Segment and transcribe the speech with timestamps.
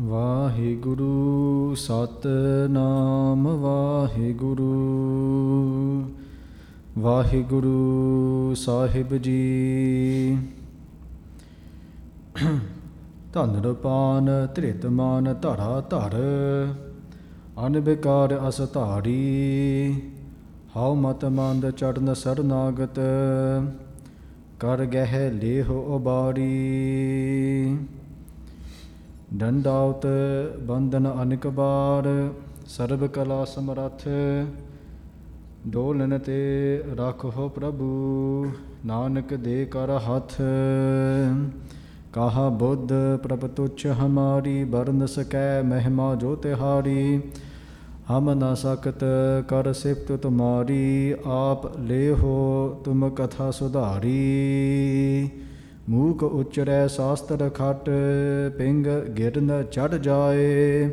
[0.00, 4.66] ਵਾਹਿਗੁਰੂ, ਸਤਨਾਮ ਵਾਹਿਗੁਰੂ।
[6.98, 10.38] ਵਾਹਿਗੁਰੂ ਸਾਹਿਬ ਜੀ।
[13.32, 16.16] ਧਨ ਰਪਾਨ ਧ੍ਰਿਤ ਮਾਨ ਧਰਾ ਧਰ
[17.66, 20.02] ਅਨ ਬਿਕਾਰ ਅਸ ਧਾਰੀ।
[20.76, 22.98] ਹਉ ਮਤ ਮੰਦ ਚੜਨ ਸਰਨਾਗਤ,
[24.60, 26.48] ਕਰ ਗਹਿ ਲੇਹ ਉਬਾਰੀ।
[29.34, 30.06] ਡੰਡਾਉਤ
[30.60, 32.32] ਬੰਧਨ ਅਨਿਕ ਬਾਰ,
[32.66, 34.08] ਸਰਬ ਕਲਾ ਸਮਰੱਥ,
[35.66, 38.46] ਡੋਲਨ ਤੇ ਰੱਖੋ ਪ੍ਰਭੂ,
[38.86, 40.34] ਨਾਨਕ ਦੇ ਕਰ ਹੱਥ।
[42.12, 47.20] ਕਹਾ ਬੁੱਧ ਪ੍ਰਭ ਤੁਛ ਹਮਾਰੀ ਬਰਨ ਸਕੈ ਮਹਿਮਾ ਜੋ ਤਿਹਾਰੀ।
[48.10, 49.04] ਹਮ ਨ ਸਕਤ
[49.48, 55.30] ਕਰ ਸਿਫਤ ਤੁਮਾਰੀ, ਆਪ ਲੇਹੋ ਤੁਮ ਕਥਾ ਸੁਧਾਰੀ।
[55.88, 57.88] ਮੂਕ ਉਚਰੈ ਸਾਸਤਰ ਖਟ,
[58.58, 60.90] ਪਿੰਗ ਗਿਰਨ ਚੜ ਜਾਏ,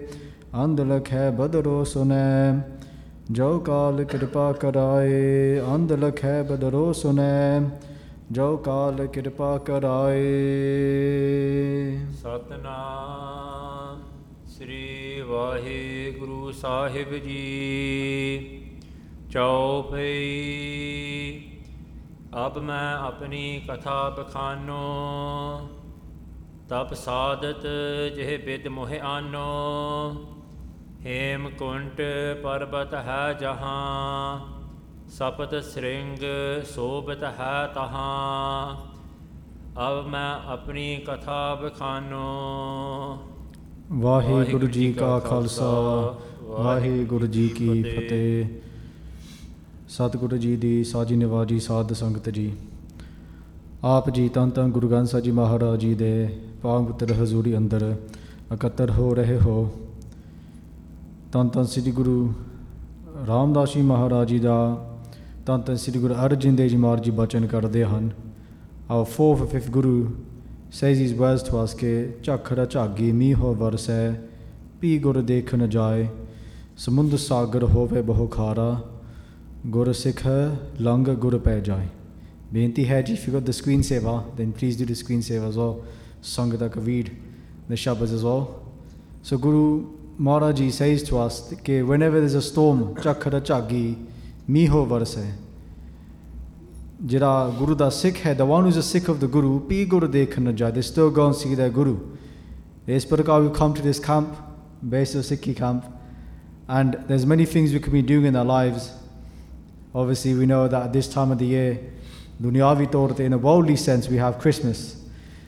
[0.56, 2.62] ਅੰਧ ਲਖੈ ਬਦਰੋ ਸੁਨੈ
[3.32, 7.62] ਜੋ ਕਾਲ ਕਿਰਪਾ ਕਰਾਏ, ਅੰਧ ਲਖੈ ਬਦਰੋ ਸੁਨੈ
[8.32, 10.22] ਜੋ ਕਾਲ ਕਿਰਪਾ ਕਰਾਏ।
[12.22, 14.00] ਸਤਨਾਮ
[14.48, 18.62] ਸ੍ਰੀ ਵਾਹਿਗੁਰੂ ਸਾਹਿਬ ਜੀ
[19.32, 20.14] ਚੌਪਈ
[22.36, 24.82] ਅਬ ਮੈਂ ਆਪਣੀ ਕਥਾ ਬਖਾਨੋ
[26.70, 27.68] ਤਪ ਸਾਧਤ
[28.16, 30.14] ਜਿਹ ਬਿਦ ਮੋਹਿ ਆਨੋ
[31.06, 32.02] ਹੇਮ ਕੁੰਟ
[32.44, 34.40] ਪਰਬਤ ਹੈ ਜਹਾਂ
[35.08, 36.18] ਸਪਤ ਸ੍ਰਿੰਗ
[36.66, 38.76] ਸੋਭਤ ਹੈ ਤਹਾਂ।
[39.90, 42.24] ਅਬ ਮੈਂ ਆਪਣੀ ਕਥਾ ਬਖਾਨੋ।
[43.92, 45.72] ਵਾਹਿਗੁਰੂ ਜੀ ਕਾ ਖਾਲਸਾ
[46.42, 48.46] ਵਾਹਿਗੁਰੂ ਜੀ ਕੀ ਫਤਿਹ।
[49.96, 52.52] ਸਤਿਗੁਰੂ ਜੀ ਦੀ ਸਾਜੀ ਨਿਵਾਜੀ ਸਾਧ ਸੰਗਤ ਜੀ।
[53.84, 57.96] ਆਪ ਜੀ ਤਨ ਤਨ ਗੁਰੂ ਗ੍ਰੰਥ ਸਾਹਿਬ ਜੀ ਮਹਾਰਾਜ ਜੀ ਦੇ ਪਾਵਨ ਹਜ਼ੂਰੀ ਅੰਦਰ
[58.54, 59.72] ਇਕੱਤਰ ਹੋ ਰਹੇ ਹੋ।
[61.34, 62.34] ਤਨ ਤਨ ਸ੍ਰੀ ਗੁਰੂ
[63.28, 64.56] ਰਾਮਦਾਸ ਜੀ ਮਹਾਰਾਜ ਜੀ ਦਾ
[65.46, 68.10] ਤਨ ਤਨ ਸ੍ਰੀ ਗੁਰੂ ਅਰਜਨ ਦੇਵ ਜੀ ਮਹਾਰਾਜ ਜੀ ਬਚਨ ਕਰਦੇ ਹਨ।
[68.92, 70.12] our fourth or Guru guru
[70.72, 74.14] says these words to us ਕਿ ਝਖੜ ਝਾਗੀ ਮੀਂਹ ਵਰਸੈ
[74.82, 76.08] ਪੀ ਗੁਰ ਦੇਖ ਨ ਜਾਏ,
[76.78, 78.82] ਸਮੁੰਦ ਸਾਗਰ ਹੋਵੇ ਬਹੁ ਖਾਰਾ।
[79.66, 80.20] गुरु सिख
[80.80, 81.86] लंग गुरु पै जाए
[82.54, 85.70] बेनती है जी figure the screen seva then please do the screen seva जो
[86.32, 87.08] संग द कवीड
[87.70, 88.44] the Shab is all
[89.26, 89.64] so Guru
[90.22, 93.86] Maharaj ji सही स्वास्थ्य के whenever is a storm चख द झागी
[94.50, 95.32] मी हो वर्स है
[97.06, 100.08] जरा गुरु का सिख है the one is a Sikh of the Guru P गुरु
[100.10, 101.96] देख न जा दिस तो गौ सी द गुरु
[102.98, 104.38] इस प्रकार you come to this camp
[104.92, 105.90] best Sikh he camp
[106.70, 108.88] and there is many things you can be doing in the lives
[109.96, 111.80] Obviously, we know that at this time of the year,
[112.42, 115.02] dunyavi in a worldly sense, we have Christmas.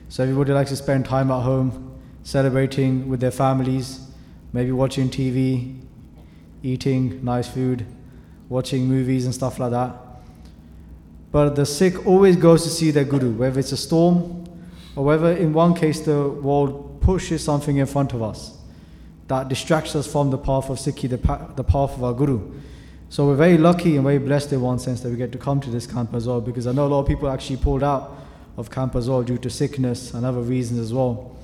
[0.08, 4.00] So everybody likes to spend time at home, celebrating with their families,
[4.54, 5.78] maybe watching TV,
[6.62, 7.84] eating nice food,
[8.48, 9.94] watching movies and stuff like that.
[11.30, 14.46] But the Sikh always goes to see their guru, whether it's a storm
[14.96, 18.56] or whether in one case the world pushes something in front of us
[19.26, 21.18] that distracts us from the path of Sikhi, the,
[21.64, 22.50] path of our guru.
[23.10, 25.60] So we're very lucky and very blessed in one sense that we get to come
[25.60, 28.14] to this camp as well because I know a lot of people actually pulled out
[28.58, 31.34] of camp as well due to sickness and other reasons as well.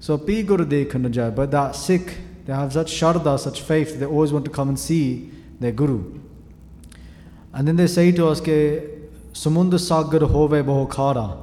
[0.00, 4.06] So be Guru De Kanajai, but that Sikh, they have such sharda, such faith, they
[4.06, 6.20] always want to come and see their Guru.
[7.54, 8.98] And then they say to us, ke,
[9.32, 11.38] Samundra Sagar Hove Baho Khara.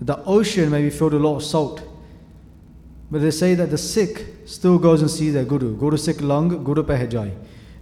[0.00, 1.82] The ocean may be filled with a lot of salt.
[3.10, 5.76] But they say that the Sikh still goes and sees their Guru.
[5.76, 7.32] Guru Sikh Lang, Guru Pehajai.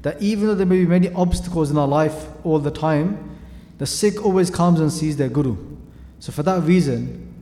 [0.03, 3.37] That even though there may be many obstacles in our life all the time,
[3.77, 5.57] the Sikh always comes and sees their Guru.
[6.19, 7.33] So for that reason,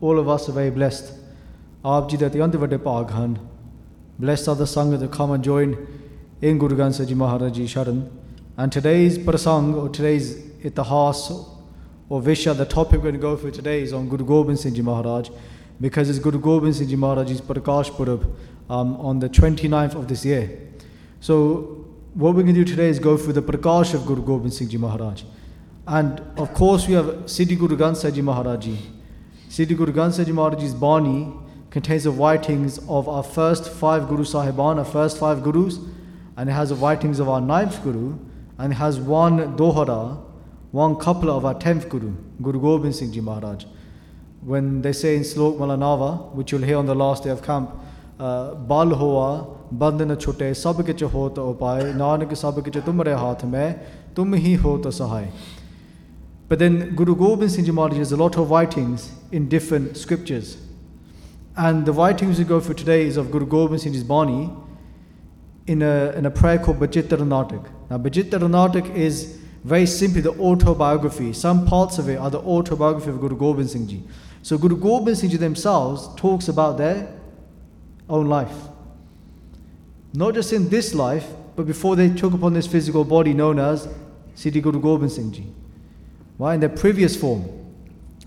[0.00, 1.12] all of us are very blessed.
[1.84, 3.36] ਆਪ ਜੀ ਦੇ ਅਤਿਅੰਤ ਵੱਡੇ ਭਾਗ ਹਨ
[4.18, 5.76] blessed are the Sangha to come and join
[6.40, 8.08] in Guru Granth Sahib Ji Maharaj Ji Sharan.
[8.56, 11.46] And today's prasang or today's itahas
[12.08, 14.74] or visha, the topic we're going to go through today is on Guru Gobind Singh
[14.74, 15.28] Ji Maharaj
[15.80, 18.24] because it's Guru Gobind Singh Ji Maharaj's Prakash Purab
[18.70, 20.58] um, on the 29th of this year.
[21.21, 21.85] So
[22.15, 24.69] what we're going to do today is go through the Prakash of Guru Gobind Singh
[24.69, 25.21] Ji Maharaj.
[25.85, 28.79] And of course we have Siddhi Guru Granth Sahib Ji Maharaj Ji.
[29.47, 31.31] Siddhi Guru Granth Sahib Ji Maharaj's Bani
[31.69, 35.77] contains the writings of our first five Guru Sahiban, our first five Gurus,
[36.37, 38.17] and it has the writings of our ninth Guru,
[38.57, 40.19] and it has one Dohara,
[40.71, 43.65] one couple of our tenth Guru, Guru Gobind Singh Ji Maharaj.
[44.41, 47.69] When they say in Slok Malanava, which you'll hear on the last day of camp,
[48.69, 49.27] बल हुआ
[49.81, 53.79] बंद न छुटे सब किच हो तो उपाय नानक सब किच तुम्हारे हाथ में
[54.15, 55.29] तुम ही हो तो सहाय
[56.51, 60.57] But then Guru Gobind Singh Ji Maharaj has a lot of writings in different scriptures.
[61.55, 64.51] And the writings we go through today is of Guru Gobind Singh Ji's Bani
[65.65, 67.69] in a, in a prayer called Bajitra Natak.
[67.89, 71.31] Now, Bajitra Natak is very simply the autobiography.
[71.31, 74.03] Some parts of it are the autobiography of Guru Gobind Singh Ji.
[74.41, 77.07] So Guru Gobind Singh Ji themselves talks about their
[78.11, 78.53] own life.
[80.13, 81.25] Not just in this life,
[81.55, 83.87] but before they took upon this physical body known as
[84.35, 85.47] Siddhi Guru Gobind Singh Ji.
[86.37, 87.45] Right, in their previous form.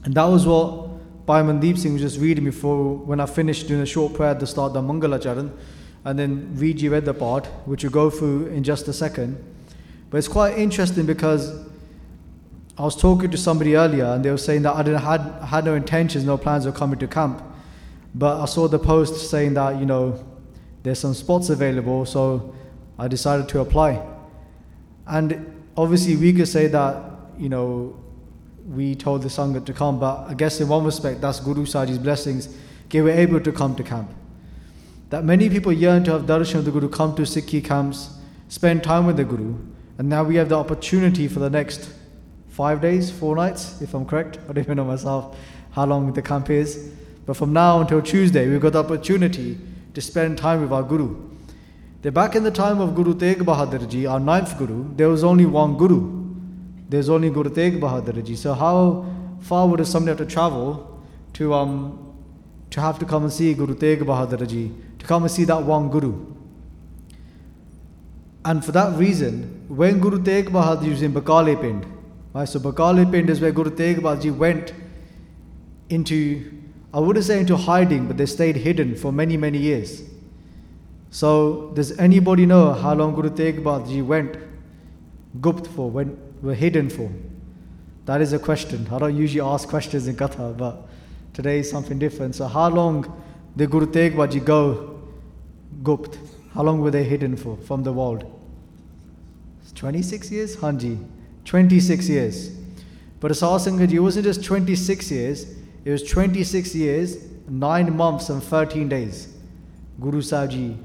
[0.05, 3.81] And that was what Bhai Mandeep Singh was just reading before when I finished doing
[3.81, 5.53] a short prayer at the start, the Mangala Charan,
[6.05, 9.43] and then Viji read the part, which we'll go through in just a second.
[10.11, 11.51] But it's quite interesting because
[12.77, 15.65] I was talking to somebody earlier and they were saying that I didn't had had
[15.65, 17.43] no intentions, no plans of coming to camp.
[18.15, 20.25] But I saw the post saying that, you know,
[20.83, 22.55] there's some spots available, so
[22.99, 24.05] I decided to apply.
[25.07, 27.97] And obviously we could say that, you know,
[28.69, 31.99] we told the Sangha to come, but I guess in one respect that's Guru Saji's
[31.99, 32.57] blessings.
[32.89, 34.09] They were able to come to camp.
[35.11, 38.19] That many people yearn to have darshan of the Guru, come to Sikhi camps,
[38.49, 39.57] spend time with the Guru,
[39.99, 41.91] and now we have the opportunity for the next
[42.49, 44.39] five days, four nights, if I'm correct.
[44.45, 45.37] I don't even know myself
[45.73, 46.93] how long the camp is.
[47.27, 49.59] But from now until Tuesday, we've got the opportunity
[49.95, 51.31] to spend time with our Guru.
[52.03, 55.25] Then back in the time of Guru Tegh Bahadur Ji, our ninth Guru, there was
[55.25, 56.23] only one Guru.
[56.89, 58.37] There's only Guru Tegh Bahadur Ji.
[58.37, 59.07] So how
[59.41, 61.03] far would somebody have to travel
[61.35, 62.15] to um
[62.71, 65.63] to have to come and see Guru Tegh Bahadur Ji, to come and see that
[65.63, 66.13] one Guru?
[68.45, 71.87] And for that reason, when Guru Tegh Bahadur Ji was in Bakale Pind,
[72.35, 74.75] right, so Bakale Pind is where Guru Tegh Bahadur Ji went
[75.89, 76.53] into,
[76.95, 80.05] I wouldn't say into hiding, but they stayed hidden for many, many years.
[81.11, 84.37] So, does anybody know how long Guru Tegh Bahadur Ji went
[85.41, 87.11] gupt for, when were hidden for?
[88.07, 88.87] That is a question.
[88.93, 90.87] I don't usually ask questions in Katha, but
[91.33, 92.37] today is something different.
[92.37, 93.13] So, how long
[93.57, 95.01] did Guru Tegh Bahadur Ji go
[95.83, 96.17] gupt?
[96.53, 98.25] How long were they hidden for from the world?
[99.75, 100.57] 26 years?
[100.59, 101.05] Hanji.
[101.45, 102.51] 26 years.
[103.19, 105.47] But Asar Sangha Ji wasn't just 26 years,
[105.85, 107.17] it was 26 years,
[107.49, 109.29] 9 months and 13 days.
[110.01, 110.79] Guru Sahib Ji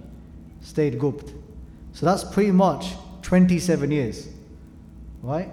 [0.61, 1.33] stayed gupt.
[1.93, 4.27] So that's pretty much 27 years.
[5.21, 5.49] Right?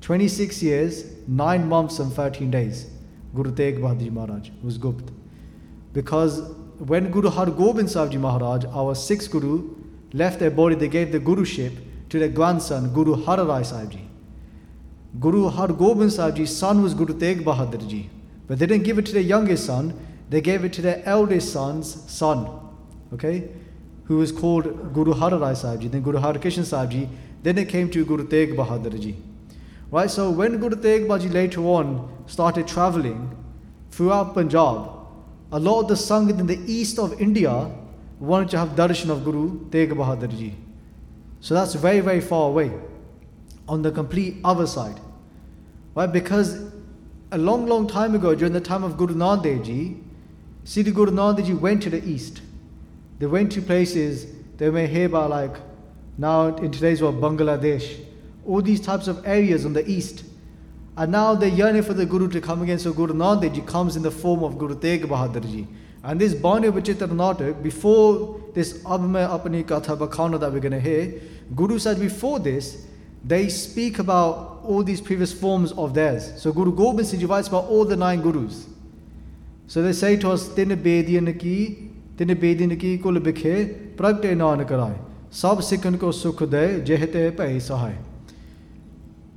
[0.00, 2.90] 26 years, 9 months and 13 days.
[3.34, 5.10] Guru Tegh Bahadur Maharaj was gupt.
[5.92, 6.40] Because
[6.78, 9.74] when Guru Har Gobind Sahib Maharaj, our sixth Guru,
[10.12, 11.72] left their body, they gave the Guruship
[12.08, 13.98] to their grandson, Guru Har Rai Sahib.
[15.20, 18.10] Guru Har Gobind Sahib son was Guru Tegh Bahadur Ji.
[18.52, 21.54] But they didn't give it to their youngest son, they gave it to their eldest
[21.54, 22.50] son's son.
[23.14, 23.48] Okay?
[24.04, 27.08] Who was called Guru Har Rai Sahib Ji, then Guru Har Krishan Sahib Ji,
[27.42, 29.16] then it came to Guru Tegh Bahadur Ji.
[29.90, 33.34] Right, so when Guru Tegh Bahadur Ji later on started traveling
[33.90, 34.98] throughout Punjab,
[35.50, 37.70] a lot of the Sangha in the east of India
[38.20, 40.54] wanted to have darshan of Guru Tegh Bahadur Ji.
[41.40, 42.70] So that's very, very far away
[43.66, 45.00] on the complete other side.
[45.94, 46.12] Right?
[46.12, 46.71] Because
[47.32, 49.96] a long, long time ago, during the time of Guru Nanak Ji,
[50.66, 52.42] Siddhi Guru Nanak Ji went to the east.
[53.18, 54.26] They went to places
[54.58, 55.56] they may hear about, like
[56.18, 58.04] now in today's world, Bangladesh,
[58.46, 60.24] all these types of areas on the east.
[60.98, 62.78] And now they're yearning for the Guru to come again.
[62.78, 65.66] So Guru Nanak Ji comes in the form of Guru Tegh Bahadur Ji.
[66.04, 70.80] And this Bani Vichitra Natak, before this Abme Apani Katha Bakhana that we're going to
[70.80, 71.18] hear,
[71.56, 72.84] Guru said before this,
[73.24, 76.40] they speak about all these previous forms of theirs.
[76.40, 78.66] So Guru Gobind Singh writes about all the nine Gurus.
[79.66, 84.68] So they say to us, Tin Bediyan ki, Tin Bediyan ki kul bikhe, pragte nanak
[84.68, 84.98] karai.
[85.30, 87.94] Sab sikhan ko sukh de, jehte pay sahai.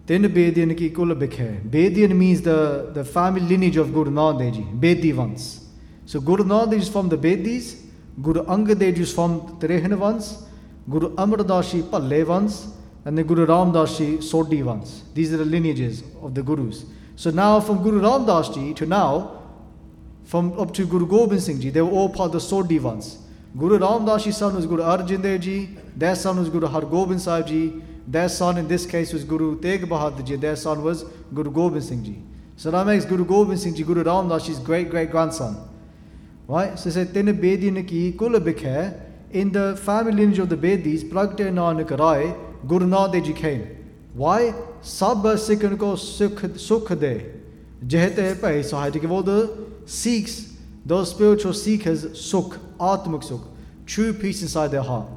[0.05, 1.61] Tin Bediyan ki kul bikhe.
[1.69, 5.65] Bediyan means the, the family lineage of Guru Nanak Ji, Bedi ones.
[6.05, 7.81] So Guru Nanak Dev is from the Bedis,
[8.21, 10.43] Guru Angad Ji is from the Rehn ones,
[10.89, 12.67] Guru Amar Das Ji Palle ones,
[13.05, 15.03] and the Guru Ram Das Sodhi ones.
[15.13, 16.85] These are the lineages of the Gurus.
[17.15, 19.41] So now from Guru Ram Das to now,
[20.23, 23.19] from up to Guru Gobind Singh Ji, they were all part of the Sodhi ones.
[23.57, 26.81] Guru Ram Das Ji's son was Guru Arjan Dev Ji, their son was Guru Har
[26.81, 30.83] Gobind Sahib Ji, their son in this case was Guru Tegh Bahadur Ji, their son
[30.83, 32.23] was Guru Gobind Singh Ji.
[32.57, 35.55] So that makes Guru Gobind Singh Ji Guru Ram Das Ji's great great grandson.
[36.47, 36.77] Right?
[36.77, 41.97] So said, Tene Bedi Naki Kula in the family lineage of the Bedis, Pragte Nanak
[41.97, 42.35] Rai,
[42.67, 43.85] Guru Dev Ji came.
[44.13, 44.53] Why?
[44.81, 47.25] Sab Sikhan ko sukh, sukh de.
[47.85, 48.91] Jehte Pai Sahai.
[48.91, 50.53] To give all the Sikhs,
[50.85, 53.45] those spiritual seekers, sukh, Atmak sukh,
[53.85, 55.07] true peace inside their heart.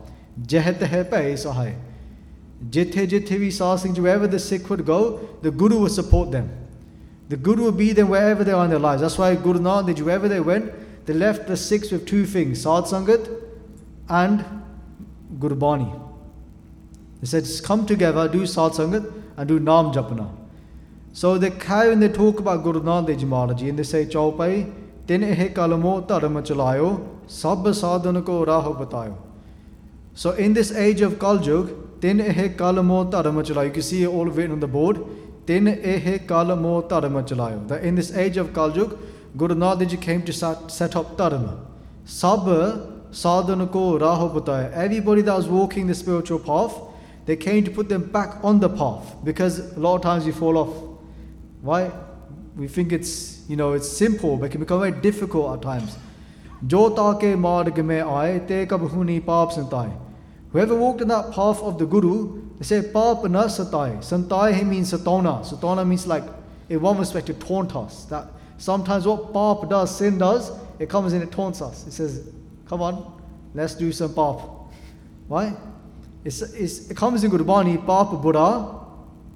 [0.42, 1.74] Jehte Pai Sahai.
[2.70, 6.50] Jithe Jithe vi Sasing, wherever the Sikh would go, the Guru would support them.
[7.28, 9.02] The Guru would be there wherever they are in their lives.
[9.02, 10.72] That's why Guru Nanak wherever they went,
[11.06, 13.30] they left the Sikhs with two things Sad Sangat
[14.08, 14.44] and
[15.38, 16.07] Gurbani.
[17.20, 20.30] They said, come together, do Sad Sangat and do Nam Japana.
[21.12, 24.06] So they carry and they talk about Guru Nanak Dev Ji Maharaj and they say,
[24.06, 24.72] Chaupai,
[25.06, 29.16] tin eh kalamo dharma chalayo, sab sadhan ko raho batayo.
[30.14, 33.64] So in this age of Kaljug, tin eh kalamo dharma chalayo.
[33.64, 35.00] You can see it all written on the board.
[35.44, 37.66] Tin eh kalamo dharma chalayo.
[37.66, 38.96] That in this age of Kaljug,
[39.36, 41.58] Guru Nanak Ji came to set, up dharma.
[42.04, 42.46] Sab
[43.10, 44.70] sadhan ko raho batayo.
[44.72, 46.78] Everybody that was walking the spiritual path,
[47.28, 50.32] they came to put them back on the path because a lot of times you
[50.32, 50.74] fall off.
[51.60, 51.90] Why?
[52.56, 55.98] We think it's, you know, it's simple, but it can become very difficult at times.
[56.62, 57.04] Whoever
[60.74, 63.98] walked in that path of the Guru, they say paap na satai.
[63.98, 65.44] Santai means satona.
[65.44, 66.24] Satona means like,
[66.70, 68.06] in one respect, to taunt us.
[68.06, 71.86] That sometimes what paap does, sin does, it comes and it taunts us.
[71.86, 72.32] It says,
[72.66, 73.20] come on,
[73.52, 74.70] let's do some paap.
[75.26, 75.54] Why?
[76.28, 78.84] It's, it comes in Gurbani, Pap Bura,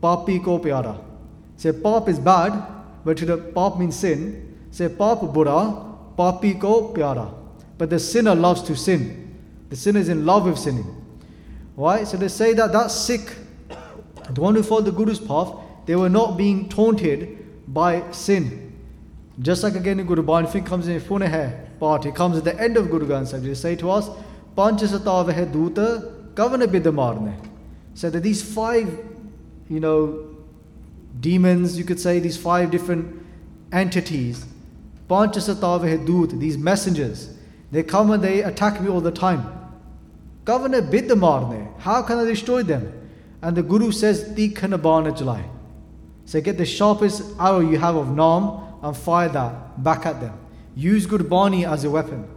[0.02, 1.02] Papi Ko Pyara.
[1.56, 2.52] Say Pap is bad,
[3.04, 4.58] but the Pap means sin.
[4.70, 7.32] Say Pap Bura, Papi Ko Pyara.
[7.78, 9.38] But the sinner loves to sin.
[9.70, 10.84] The sinner is in love with sinning.
[11.76, 12.04] Why?
[12.04, 13.32] So they say that that Sikh,
[14.30, 15.50] the one who followed the Guru's path,
[15.86, 17.38] they were not being taunted
[17.72, 18.74] by sin.
[19.40, 22.60] Just like again in Guru Bani, thing comes in Funehe part, it comes at the
[22.60, 23.44] end of Guru Granth Sahib.
[23.44, 24.10] They say to us,
[24.56, 27.34] Panchasatavahe Duta Governor Bidamarne
[27.94, 28.98] said that these five,
[29.68, 30.28] you know,
[31.20, 33.24] demons, you could say, these five different
[33.72, 34.46] entities,
[35.08, 37.36] these messengers,
[37.70, 39.58] they come and they attack me all the time.
[40.44, 43.10] Governor Bidamarne, how can I destroy them?
[43.42, 45.44] And the Guru says, Tikhanabana Jalai.
[46.24, 50.38] So get the sharpest arrow you have of Nam and fire that back at them.
[50.74, 52.28] Use Gurbani as a weapon.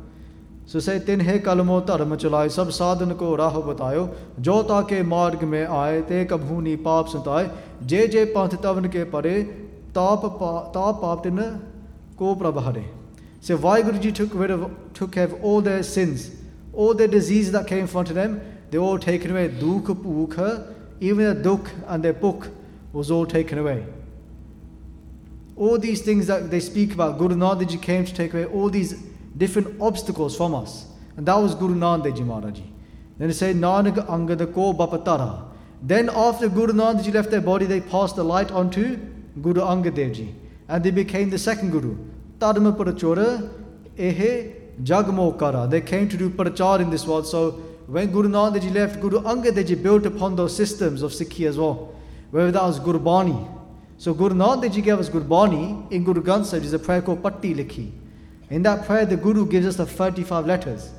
[0.72, 4.10] सो से तिन हे कलमो धर्म चलाए सब साधन को राह बतायो
[4.48, 7.50] जो ताके मार्ग में आए ते कभूनी पाप संताए
[7.94, 9.42] जे जे पंथ तवन के परे
[9.96, 11.42] ताप पा, ताप पाप तिन
[12.18, 12.86] को प्रभहरे
[13.46, 16.32] So Vaheguru Ji took rid of took care of all their sins,
[16.74, 18.42] all their diseases that came in front of them,
[18.72, 19.50] they all taken away.
[19.50, 22.48] Dukh pukha, even the dukh and their book
[22.92, 23.86] was all taken away.
[25.56, 28.72] All these things that they speak about, Guru Nanak Ji came to take away all
[28.72, 28.96] these
[29.38, 30.86] different obstacles from us.
[31.18, 32.60] And that was Guru Nanak Ji Maharaj
[33.18, 35.44] Then they say, Nanak Angad ko bapatara.
[35.82, 39.00] Then after Guru Nanak Ji left their body, they passed the light on to
[39.42, 40.36] Guru Angad Dev Ji.
[40.68, 41.96] And they became the second Guru.
[42.40, 43.50] Tadma Parachora
[43.98, 47.28] Ehe Jagmo They came to do Parachar in this world.
[47.28, 47.52] So
[47.88, 51.58] when Guru Nanak Ji left, Guru Angad Ji built upon those systems of Sikhi as
[51.58, 51.94] well.
[52.32, 53.52] Whether that was Gurbani.
[53.98, 55.90] So Guru Nanak Ji gave us Gurbani.
[55.92, 57.92] In Guru Granth Sahib is a prayer called Patti Likhi.
[58.50, 60.92] In that prayer, the Guru gives us the 35 letters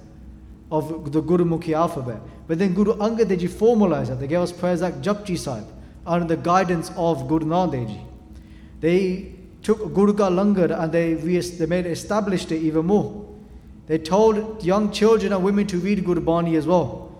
[0.70, 2.20] of the Guru Mukhi alphabet.
[2.48, 4.20] But then Guru Angad Dev Ji formalized that.
[4.20, 5.66] They gave us prayers like Japji Sahib
[6.06, 8.00] under the guidance of Guru Nanak Dev Ji.
[8.80, 13.24] They took Guru Ka Langar and they, they made established it even more.
[13.86, 17.12] They told young children and women to read Gurbani as well.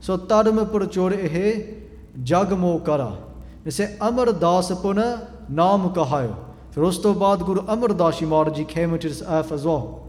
[0.00, 1.74] So Tadama Purachore Ehe
[2.22, 3.16] Jagamo Kara.
[3.64, 6.49] They say Amar Das Puna Kahayo.
[6.72, 10.06] First of Bad Guru Amar Dashi Maharaj came into this earth as well.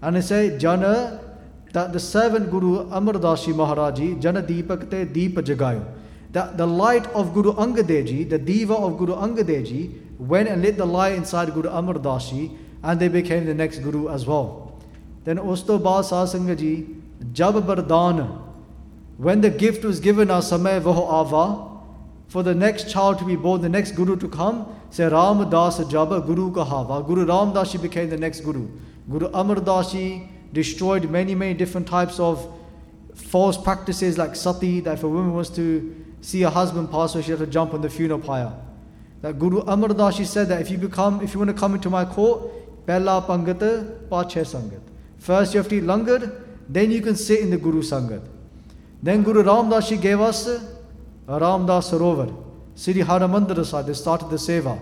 [0.00, 1.20] And he said, Jana,
[1.72, 5.84] that the seventh Guru Amar Dashi Maharaj, Jana Deepak Te Deepa Jagayo.
[6.32, 10.62] That the light of Guru Angad Ji, the Diva of Guru Angad Ji, went and
[10.62, 14.80] lit the light inside Guru Amar Dashi, and they became the next Guru as well.
[15.24, 17.00] Then Usto Ba Sasanga Ji,
[19.16, 21.70] when the gift was given our samay voho ava,
[22.28, 25.80] for the next child to be born, the next guru to come, say Ram Das
[25.80, 27.04] Jaba Guru Kahava.
[27.04, 28.68] Guru Ram Dashi became the next Guru.
[29.10, 32.46] Guru Amar Dashi destroyed many, many different types of
[33.12, 37.24] false practices like sati, that if a woman wants to see a husband pass away,
[37.24, 38.52] she has to jump on the funeral pyre.
[39.22, 41.90] That Guru Amar Dashi said that if you become, if you want to come into
[41.90, 44.80] my court, Bella Pangata, Pache Sangat.
[45.18, 48.22] First you have to eat langar, then you can sit in the Guru Sangat.
[49.02, 50.46] Then Guru Ram Dashi gave us
[51.26, 52.32] Ramdas Sarovar,
[52.76, 54.78] Sri Haramandra Sahib, they started the seva.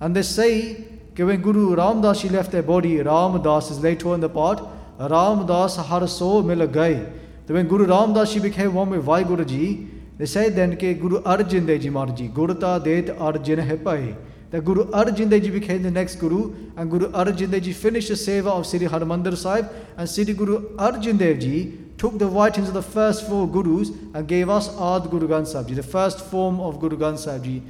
[0.00, 4.28] And they say that when Guru Ramdas left their body, Ramdas is later in the
[4.28, 4.62] part,
[4.98, 7.06] Ramdas har so mil gai.
[7.46, 11.90] That when Guru Ramdas became one with Vaiguruji, they said then that Guru Arjan Deji
[11.90, 14.16] Maharaj Ji, Gurta Det Arjan hai pai.
[14.54, 18.06] That Guru Arjan Dev Ji became the next Guru, and Guru Arjan Dev Ji finished
[18.06, 22.68] the seva of Sri Harmandir Sahib, and Sri Guru Arjan Dev Ji took the writings
[22.68, 26.20] of the first four Gurus and gave us Ad Guru Granth Sahib Ji, the first
[26.20, 27.62] form of Guru Granth Sahib Ji.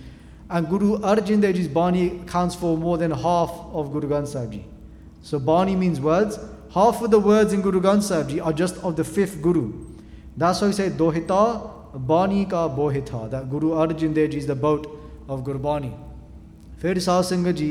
[0.50, 4.52] And Guru Arjan Dev Ji's Bani counts for more than half of Guru Granth Sahib
[4.52, 4.66] Ji.
[5.22, 6.38] So Bani means words,
[6.74, 9.72] half of the words in Guru Granth Sahib Ji are just of the fifth Guru.
[10.36, 14.54] That's why we say Dohita Bani Ka Bohita, that Guru Arjan Dev Ji is the
[14.54, 15.00] boat
[15.30, 15.94] of Gurbani.
[16.84, 17.66] फिर सात सिंह जी,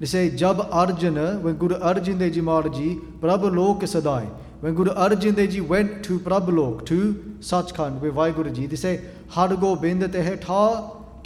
[0.00, 2.88] जिसे जब अर्जुन वैगुरु अर्जुन देव जी महाराज जी,
[3.20, 4.26] प्रभ लोक सदाए।
[4.62, 8.92] वैगुरु Arjun Dev ji went to प्रभ लोक ठू सच सचखंड, वे वाहगुरु जी, जिसे
[9.36, 10.64] हर गोबिंद तेह ठा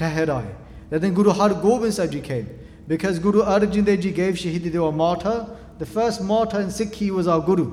[0.01, 0.53] ठहराए।
[0.93, 2.47] लेकिन गुरु हर गोबिंद साहब जी खेल
[2.89, 7.11] because Guru Arjun Dev ji gave शहीद देव माठ द फ़र्स्ट माठ and Sikh he
[7.11, 7.67] was our Guru.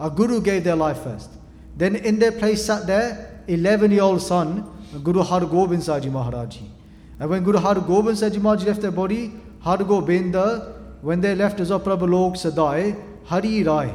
[0.00, 1.42] Uh Guru gave the life first
[1.78, 4.56] then in the place सट the eleven year son
[5.04, 6.72] Guru Har Gobind साहब जी महाराज जी।
[7.18, 10.34] And when Guru Har Gobind Ji Maharaj left their body Har Gobind
[11.02, 13.92] when they left as Prabhu Lok Sadai Hari Rai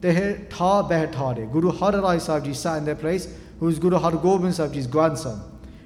[0.00, 1.50] Tehe Tha Behtare.
[1.50, 4.90] Guru Har Rai Sahib Ji sat in their place, who is Guru Har Gobind Sahib
[4.90, 5.40] grandson.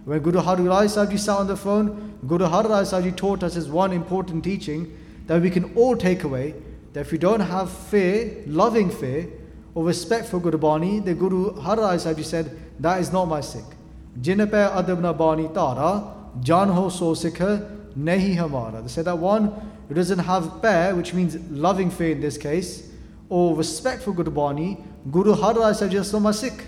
[0.05, 3.43] When Guru Har Rai Sahib Ji sat on the throne, Guru Har Rai Sahib taught
[3.43, 6.55] us as one important teaching that we can all take away
[6.93, 9.29] that if we don't have fear, loving fear,
[9.75, 13.27] or respect for Guru Bani, the Guru Har Rai Sahib Ji said, that is not
[13.27, 13.65] my Sikh.
[14.21, 18.83] Jin pe adab bani tara, jan ho so sikha, nahi hamara.
[18.83, 19.53] They said that one
[19.89, 22.91] who doesn't have pair, which means loving fear in this case,
[23.29, 24.79] or respect for Guru Bani,
[25.11, 26.65] Guru Har Rai Sahib Ji is not Sikh.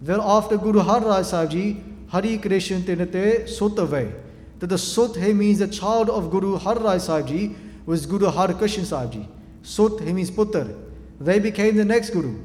[0.00, 4.12] Then after Guru Har Rai Sahib Ji, Hari Krishna Tinate Sutave.
[4.60, 8.26] That the Sut he means the child of Guru Har Rai Sahib Ji was Guru
[8.26, 9.28] Har Krishna Sahib Ji.
[9.62, 10.74] Sut he means Putter.
[11.20, 12.38] They became the next Guru.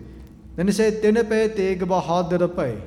[0.56, 2.82] Then he said Tinape Teg Bahadur Pai.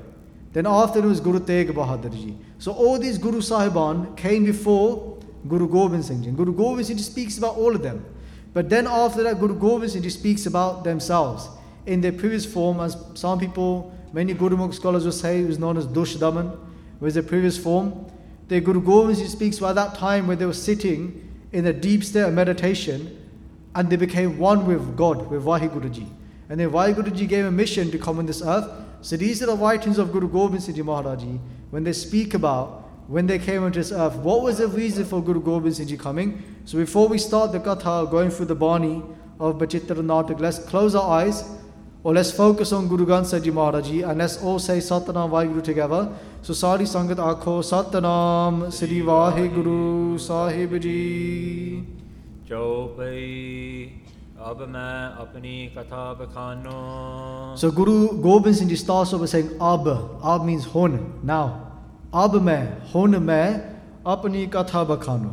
[0.54, 2.38] Then after it was Guru Teg Bahadur Ji.
[2.58, 5.18] So all these Guru Sahiban came before
[5.48, 6.30] Guru Gobind Singh Ji.
[6.30, 8.04] Guru Gobind Singh Ji speaks about all of them.
[8.52, 11.48] But then after that, Guru Gobind Singh Ji speaks about themselves
[11.86, 15.76] in their previous form, as some people, many Gurumukh scholars will say, it was known
[15.76, 16.52] as Dush Daman,
[17.00, 18.06] was their previous form.
[18.46, 22.04] The Guru Gobind Singh speaks about that time when they were sitting in a deep
[22.04, 23.20] state of meditation
[23.74, 26.06] and they became one with God, with Vaheguru Ji.
[26.48, 28.70] And then Vaheguru Ji gave a mission to come on this earth.
[29.04, 31.38] So these are the writings of Guru Gobind Singh Ji Maharaj Ji
[31.68, 34.16] when they speak about when they came onto this earth.
[34.16, 36.42] What was the reason for Guru Gobind Singh Ji coming?
[36.64, 39.02] So before we start the katha, going through the bani
[39.38, 41.44] of Bachitra Natak, let's close our eyes
[42.02, 45.28] or let's focus on Guru Granth Sahib Ji Maharaj Ji and let's all say Satnam
[45.28, 46.10] Vaheguru together.
[46.40, 51.84] So Sari Sangat Akho Satnam Sri Vaheguru Sahib Ji
[52.48, 54.13] Chopai
[54.44, 59.88] अब मैं अपनी कथा बखानो So Guru Gobind Singh Ji Stasov was saying ab
[60.32, 61.44] ab means hon now
[62.12, 63.46] ab मैं hon मैं
[64.14, 65.32] अपनी कथा बखानो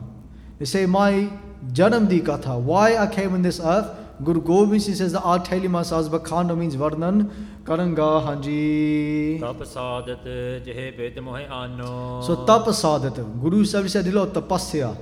[0.60, 1.28] They say my
[1.74, 3.92] janam di katha why I came on this earth
[4.24, 7.30] Guru Gobind Singh says that I'll tell you myself Bakhanda means Varnan
[7.66, 9.40] Karanga Hanji.
[9.40, 10.26] Tap sadat
[10.66, 12.22] jehe ved mohe anno.
[12.22, 13.42] So tap sadat.
[13.42, 14.96] Guru Sahib said, Dilo tapasya.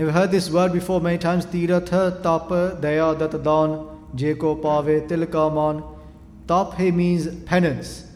[0.00, 1.44] Never heard this word before many times.
[1.44, 3.86] Tiratha, tapa, daya, datadan,
[4.16, 5.84] jeko, pave, tilkaman.
[6.48, 8.06] Tap here means penance.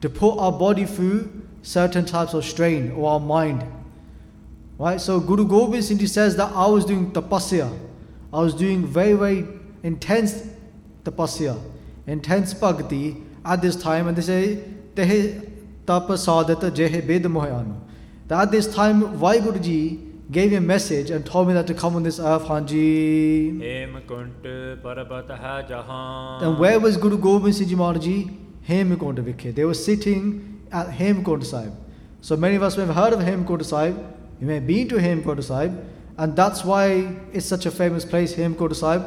[0.00, 1.30] To put our body through
[1.62, 3.64] certain types of strain or our mind.
[4.78, 5.00] Right?
[5.00, 7.72] So Guru Gobind Singh says that I was doing tapasya.
[8.32, 9.46] I was doing very, very
[9.84, 10.44] intense
[11.04, 11.56] tapasya,
[12.08, 14.08] intense bhakti at this time.
[14.08, 14.64] And they say,
[14.96, 15.48] Tehe
[15.86, 17.78] tapasadata jehe bed mohayano.
[18.26, 21.74] That at this time, Vaheguru Ji gave me a message and told me that to
[21.74, 23.62] come on this earth, Hanji.
[26.42, 28.06] And where was Guru Gobind Singh Ji Maharaj
[28.68, 29.54] Hemkund Vikhe.
[29.54, 31.72] They were sitting at Hemkund Sahib.
[32.20, 33.96] So many of us may have heard of Hemkund Sahib,
[34.40, 35.82] you may have been to Hemkund Sahib,
[36.18, 39.04] and that's why it's such a famous place, Hemkund Sahib,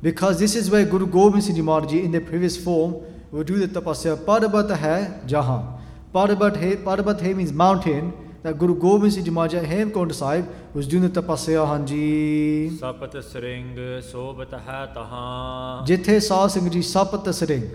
[0.00, 3.58] because this is where Guru Gobind Singh Ji Maharaj in their previous form, would do
[3.58, 4.16] the tapasya.
[4.24, 5.78] Parbat hai jahan.
[6.14, 8.12] Parbat hai, parbat hai means mountain.
[8.44, 12.78] that Guru Gobind Singh Ji Maja Hemkund Sahib was doing the tapasya hanji.
[12.78, 15.82] Sapat Sring Sobat hai taha.
[15.86, 17.70] Jithe Sa Singh Ji Sapat Sring.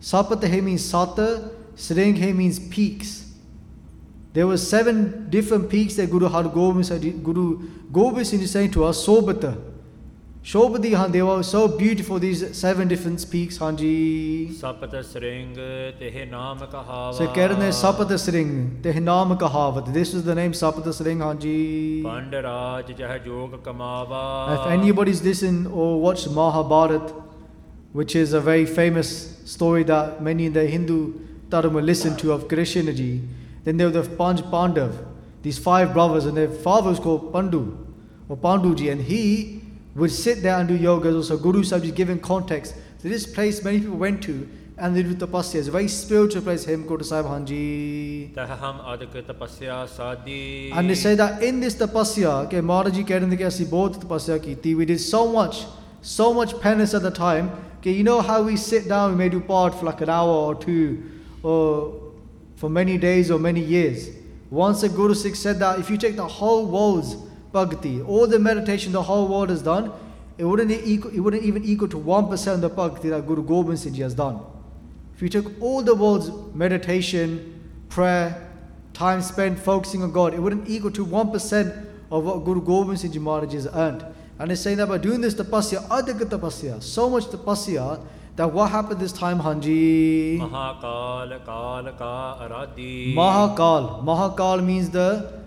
[0.00, 1.18] Sapat he means sat,
[1.74, 3.34] Sring he means peaks.
[4.32, 7.58] There were seven different peaks that Guru Har Gobind Singh Ji Guru
[7.92, 9.56] Gobind Singh Ji saying to us, Sobata.
[10.48, 14.48] Shobadi so beautiful, these seven different peaks, Hanji.
[14.48, 16.30] Sapat Sring, Tehe
[17.14, 19.92] So Kerane Sapat Sring, Tehe Kahavat.
[19.92, 22.02] This is the name Sapat Sring, Hanji.
[23.62, 24.58] Kamava.
[24.58, 27.12] If anybody's listened or watched Mahabharat,
[27.92, 31.12] which is a very famous story that many in the Hindu
[31.50, 33.22] Dharma listen to of Krishnaji,
[33.64, 34.96] then there were the Panj Pandav,
[35.42, 37.76] these five brothers, and their father was called Pandu
[38.30, 39.57] or Panduji, and he
[39.98, 41.14] would sit there and do yoga.
[41.14, 42.74] Also, Guru Sahib is giving context.
[42.98, 45.56] So this place many people went to and they do tapasya.
[45.56, 48.36] It's a very spiritual place, Hemkund Sahib Hanji.
[50.72, 54.84] And they say that in this tapasya, okay, Maharaji Kedan Kasi both tapasya kiti, we
[54.84, 55.66] did so much,
[56.00, 57.50] so much penance at the time.
[57.80, 60.30] Okay, you know how we sit down, we may do part for like an hour
[60.30, 61.02] or two,
[61.42, 62.12] or
[62.56, 64.10] for many days or many years.
[64.50, 67.16] Once a Guru Sikh said that if you take the whole world's
[67.52, 68.02] bhakti.
[68.02, 69.92] All the meditation the whole world has done,
[70.36, 73.78] it wouldn't, equal, it wouldn't even equal to 1% of the bhakti that Guru Gobind
[73.78, 74.40] Singh has done.
[75.14, 78.48] If you took all the world's meditation, prayer,
[78.92, 83.20] time spent focusing on God, it wouldn't equal to 1% of what Guru Gobind Singh
[83.20, 84.04] Maharaj has earned.
[84.38, 88.00] And he's saying that by doing this tapasya, adhika tapasya, so much tapasya,
[88.36, 90.38] that what happened this time, Hanji?
[90.38, 93.12] Mahakal, Kal, Ka, Arati.
[93.12, 94.04] Mahakal.
[94.04, 95.37] Mahakal means the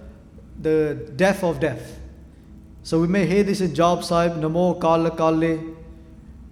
[0.62, 2.00] the death of death.
[2.84, 5.76] So we may hear this in Jaap Sahib, Namo Kala Kale.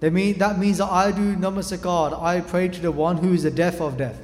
[0.00, 3.42] That, mean, that means that I do Namaskar, I pray to the one who is
[3.42, 4.18] the death of death.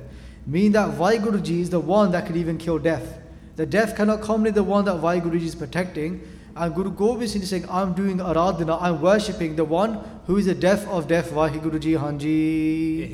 [0.46, 3.18] Meaning that Vaiguruji is the one that could even kill death.
[3.56, 6.26] The death cannot come near the one that Vaiguruji is protecting.
[6.58, 10.46] And Guru Gobind Singh is saying, I'm doing aradhana, I'm worshipping the one who is
[10.46, 13.12] the death of death, Vaheguru Ji Hanji.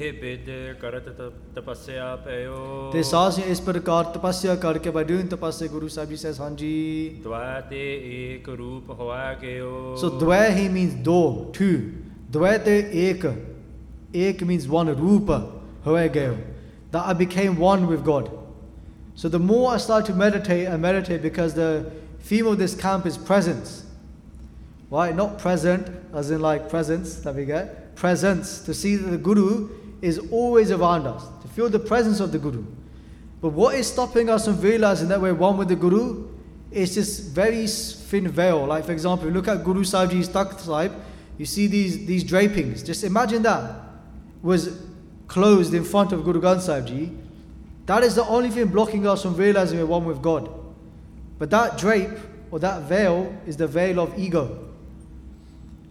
[2.92, 7.20] They saas is prakar tapasya karke by doing tapasya Guru Sahib says Hanji.
[7.20, 7.30] So
[10.10, 11.94] dvaya he means do, two.
[12.30, 13.24] Dvaya ek.
[14.14, 15.50] Ek means one, rupa,
[15.84, 16.38] hoye.
[16.92, 18.30] That I became one with God.
[19.16, 21.90] So the more I start to meditate and meditate because the
[22.22, 23.84] theme of this camp is presence.
[24.90, 25.14] Right?
[25.14, 27.96] Not present, as in like presence that we get.
[27.96, 28.60] Presence.
[28.64, 31.24] To see that the Guru is always around us.
[31.42, 32.64] To feel the presence of the Guru.
[33.40, 36.28] But what is stopping us from realizing that we're one with the Guru
[36.70, 38.66] is this very thin veil.
[38.66, 40.92] Like, for example, look at Guru Sahib Ji's Takht Sahib,
[41.38, 42.82] you see these, these drapings.
[42.82, 43.80] Just imagine that
[44.42, 44.80] was
[45.26, 47.12] closed in front of Guru Granth Sahib Ji.
[47.86, 50.48] That is the only thing blocking us from realizing we're one with God.
[51.42, 52.16] But that drape
[52.52, 54.68] or that veil is the veil of ego.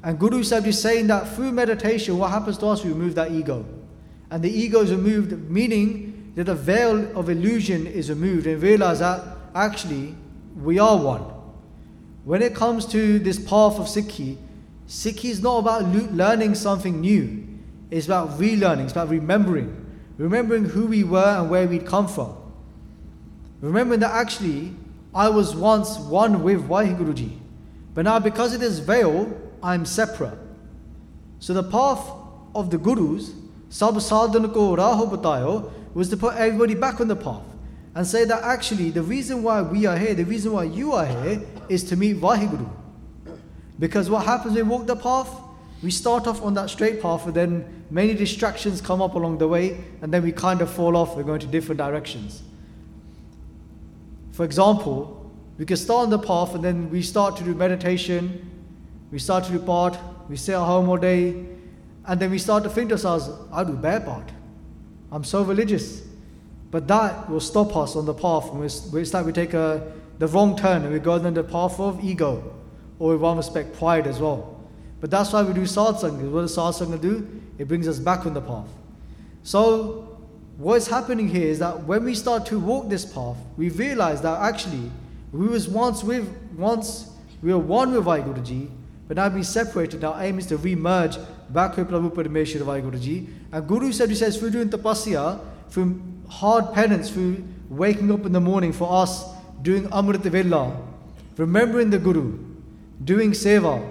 [0.01, 2.85] And Guru Sahib is saying that through meditation, what happens to us?
[2.85, 3.65] We remove that ego.
[4.29, 8.99] And the ego is removed, meaning that the veil of illusion is removed and realize
[8.99, 10.15] that actually
[10.55, 11.25] we are one.
[12.23, 14.37] When it comes to this path of Sikhi,
[14.87, 15.83] Sikhi is not about
[16.13, 17.45] learning something new.
[17.89, 19.85] It's about relearning, it's about remembering.
[20.17, 22.37] Remembering who we were and where we'd come from.
[23.59, 24.75] Remembering that actually
[25.13, 27.37] I was once one with Vahiguruji.
[27.93, 30.37] But now because of this veil, I'm separate.
[31.39, 32.09] So the path
[32.55, 33.33] of the Gurus,
[33.69, 37.43] Sab Sadhan ko Raho Batayo, was to put everybody back on the path
[37.93, 41.05] and say that actually the reason why we are here, the reason why you are
[41.05, 42.69] here, is to meet Vahiguru.
[43.77, 45.29] Because what happens when we walk the path?
[45.83, 49.47] We start off on that straight path, and then many distractions come up along the
[49.47, 52.43] way, and then we kind of fall off, we're going to different directions.
[54.31, 58.49] For example, we can start on the path and then we start to do meditation,
[59.11, 59.97] we start to do part,
[60.29, 61.45] we stay at home all day,
[62.07, 64.31] and then we start to think to ourselves, I do bad part.
[65.11, 66.01] I'm so religious.
[66.71, 68.49] But that will stop us on the path.
[68.53, 72.03] We start, we take a, the wrong turn and we go down the path of
[72.03, 72.55] ego,
[72.97, 74.57] or in one respect, pride as well.
[75.01, 76.31] But that's why we do satsang.
[76.31, 77.41] What does satsang do?
[77.57, 78.67] It brings us back on the path.
[79.43, 80.10] So,
[80.57, 84.21] what is happening here is that when we start to walk this path, we realize
[84.21, 84.91] that actually
[85.31, 87.09] we was once with once
[87.41, 88.69] we were one with Vaiguruji,
[89.07, 90.03] but now being separated.
[90.03, 91.17] Our aim is to re-merge
[91.49, 93.27] back with Prabhu Parameshwar Vaiguruji.
[93.51, 98.31] And Guru said, he says, through doing tapasya, through hard penance, through waking up in
[98.31, 99.25] the morning for us,
[99.61, 100.77] doing Amrita Vela,
[101.37, 102.37] remembering the Guru,
[103.03, 103.83] doing seva.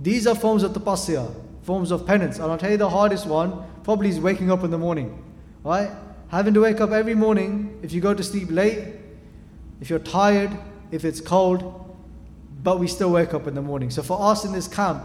[0.00, 2.38] These are forms of tapasya, forms of penance.
[2.38, 5.22] And I'll tell you the hardest one probably is waking up in the morning.
[5.68, 5.90] Right?
[6.28, 8.94] Having to wake up every morning if you go to sleep late,
[9.82, 10.50] if you're tired,
[10.90, 11.60] if it's cold,
[12.62, 13.90] but we still wake up in the morning.
[13.90, 15.04] So for us in this camp,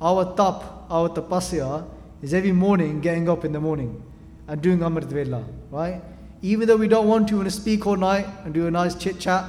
[0.00, 1.86] our tap, our tapasya
[2.22, 4.02] is every morning getting up in the morning
[4.46, 6.00] and doing Amrit Vela, right?
[6.40, 8.94] Even though we don't want to, want to speak all night and do a nice
[8.94, 9.44] chit chat,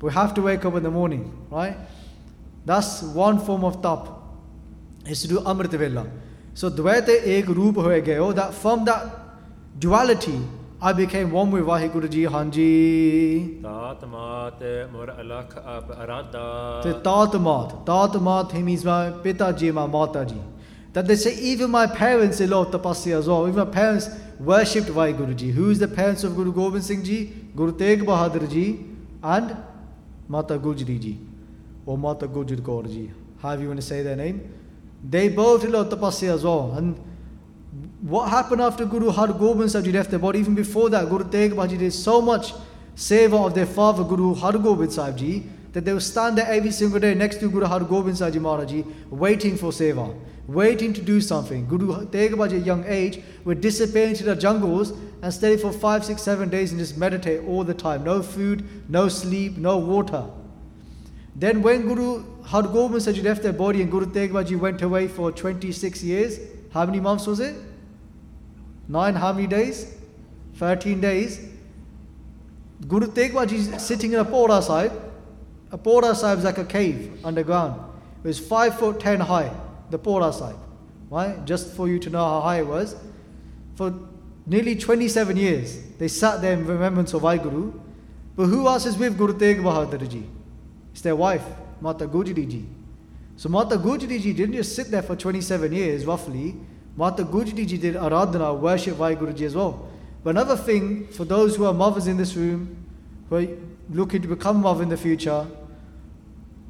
[0.00, 1.76] we have to wake up in the morning, right?
[2.64, 4.08] That's one form of tap,
[5.06, 6.10] is to do Amrit Vela.
[6.54, 9.23] So Dvaita ek roop hoye gayo, that from that
[9.78, 10.40] duality,
[10.80, 13.62] I became one with Vaheguru Ji Hanji.
[13.62, 13.68] The
[17.02, 20.42] Tatmat, Tatmat, he means my Pitaji, my Mataji.
[20.92, 24.08] That they say even my parents, a lot of tapasya as well, even my parents
[24.38, 25.50] worshipped Vaheguru Ji.
[25.50, 28.84] Who is the parents of Guru Gobind Singh Ji, Guru Tegh Bahadur Ji
[29.22, 29.56] and
[30.28, 31.18] Mata Gujri Ji
[31.86, 33.10] or Mata Gujri Kaur Ji.
[33.40, 34.52] However you want to say their name.
[35.08, 36.72] They both a lot tapasya as well.
[36.72, 36.98] And
[38.04, 40.38] what happened after Guru Har Gobind Sahib Ji left the body?
[40.38, 42.52] Even before that, Guru Tegh Bahadur Ji did so much
[42.94, 46.70] seva of their father Guru Har Gobind Sahib Ji that they would stand there every
[46.70, 50.14] single day next to Guru Har Gobind Sahib Ji Maharaj Ji, waiting for seva,
[50.46, 51.66] waiting to do something.
[51.66, 55.72] Guru Tegh Bahadur at a young age would disappear into the jungles and stay for
[55.72, 58.04] five, six, seven days and just meditate all the time.
[58.04, 60.26] No food, no sleep, no water.
[61.34, 64.82] Then when Guru Har Gobind Sahib Ji left their body and Guru Tegh Bahadur went
[64.82, 66.38] away for 26 years,
[66.70, 67.54] how many months was it?
[68.88, 69.94] Nine, how many days?
[70.56, 71.40] 13 days.
[72.86, 74.92] Guru Tegh Bahadur is sitting in a Bhora Sahib.
[75.72, 77.80] A Bhora Sahib is like a cave underground.
[78.22, 79.50] It was 5 foot 10 high,
[79.90, 80.58] the Bhora Sahib.
[81.08, 81.38] Why?
[81.44, 82.96] Just for you to know how high it was.
[83.74, 83.94] For
[84.46, 87.72] nearly 27 years, they sat there in remembrance of Guru.
[88.36, 90.24] But who else is with Guru Tegh Bahadur Ji?
[90.92, 91.44] It's their wife,
[91.80, 92.66] Mata Gujri Ji.
[93.36, 96.54] So Mata Gujri Ji didn't just sit there for 27 years, roughly.
[96.96, 99.88] Mata Gujri Ji did Aradhana, worship Guru Ji as well.
[100.22, 102.76] But another thing, for those who are mothers in this room,
[103.28, 103.46] who are
[103.90, 105.46] looking to become mother in the future,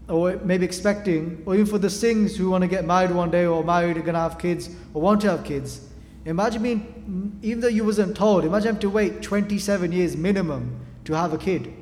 [0.08, 3.46] or maybe expecting, or even for the Singhs who want to get married one day,
[3.46, 5.88] or married, are going to have kids, or want to have kids.
[6.24, 11.12] Imagine being, even though you wasn't told, imagine having to wait 27 years minimum to
[11.12, 11.72] have a kid.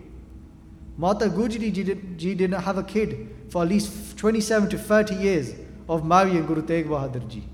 [0.98, 5.54] Mata Gujri ji didn't have a kid for at least 27 to 30 years
[5.88, 7.44] of marrying Guru Tegh Bahadur ji.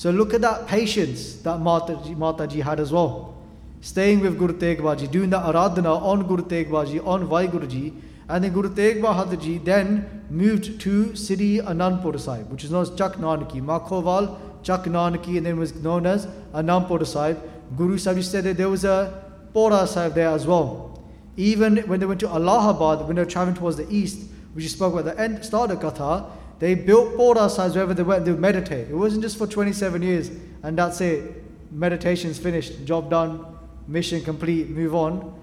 [0.00, 3.34] So look at that patience that Mataji, Mataji had as well.
[3.82, 7.92] Staying with Guru Tegh Bahadur, doing the aradhana on Guru Tegh Bahadur, on Vaiguruji,
[8.26, 12.90] and then Guru Tegh Bahadur then moved to Sri Anandpur Sahib, which is known as
[12.94, 17.38] Chak Nanaki, Nanaki, and then was known as Anandpur Sahib.
[17.76, 19.22] Guru Sahib said that there was a
[19.54, 20.98] Bhora Sahib there as well.
[21.36, 24.70] Even when they went to Allahabad, when they were traveling towards the east, which you
[24.70, 26.30] spoke about the end, start of Katha,
[26.60, 28.88] they built Sahibs wherever they went, they would meditate.
[28.88, 30.30] It wasn't just for 27 years
[30.62, 31.42] and that's it.
[31.72, 33.44] Meditation's finished, job done,
[33.88, 35.34] mission complete, move on.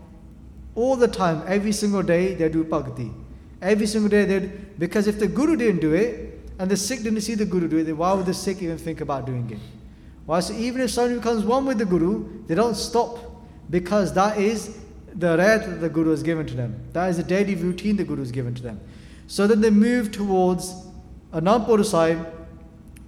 [0.75, 3.11] All the time, every single day, they do bhakti.
[3.61, 4.39] Every single day, they
[4.77, 7.77] because if the Guru didn't do it and the Sikh didn't see the Guru do
[7.79, 9.57] it, then why would the Sikh even think about doing it?
[10.27, 10.39] Why?
[10.39, 13.17] So even if someone becomes one with the Guru, they don't stop
[13.71, 14.77] because that is
[15.15, 16.79] the right that the Guru has given to them.
[16.93, 18.79] That is the daily routine the Guru has given to them.
[19.25, 20.86] So then they move towards
[21.33, 22.25] Anandpur Sahib,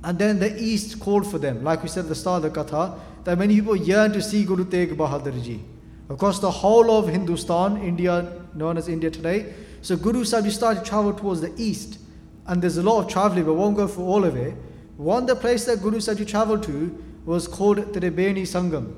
[0.04, 1.64] and then the east called for them.
[1.64, 4.46] Like we said at the start of the Katha, that many people yearn to see
[4.46, 5.62] Guru Tegh Bahadur Ji.
[6.10, 9.54] Across the whole of Hindustan, India, known as India today.
[9.82, 12.00] So Guru Sahib started to travel towards the east.
[12.48, 14.56] And there's a lot of traveling, but won't go through all of it.
[14.98, 18.96] One of the place that Guru Sahib traveled to was called Tribeni Sangam.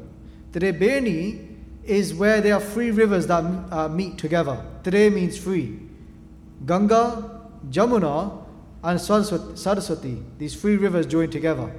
[0.52, 1.48] Tribeni
[1.84, 4.64] is where there are three rivers that uh, meet together.
[4.84, 5.80] Tre means three.
[6.66, 8.41] Ganga, Jamuna,
[8.84, 11.72] and Saraswati, these three rivers join together.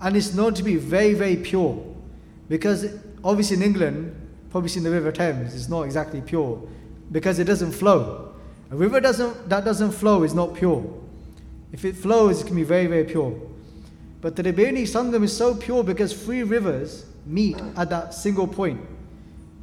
[0.00, 1.82] And it's known to be very, very pure.
[2.48, 2.86] Because
[3.22, 4.14] obviously in England,
[4.50, 6.60] probably seen the River Thames, it's not exactly pure.
[7.10, 8.34] Because it doesn't flow.
[8.70, 10.84] A river doesn't, that doesn't flow is not pure.
[11.72, 13.40] If it flows, it can be very, very pure.
[14.20, 18.80] But the Tribeni Sangam is so pure because three rivers meet at that single point.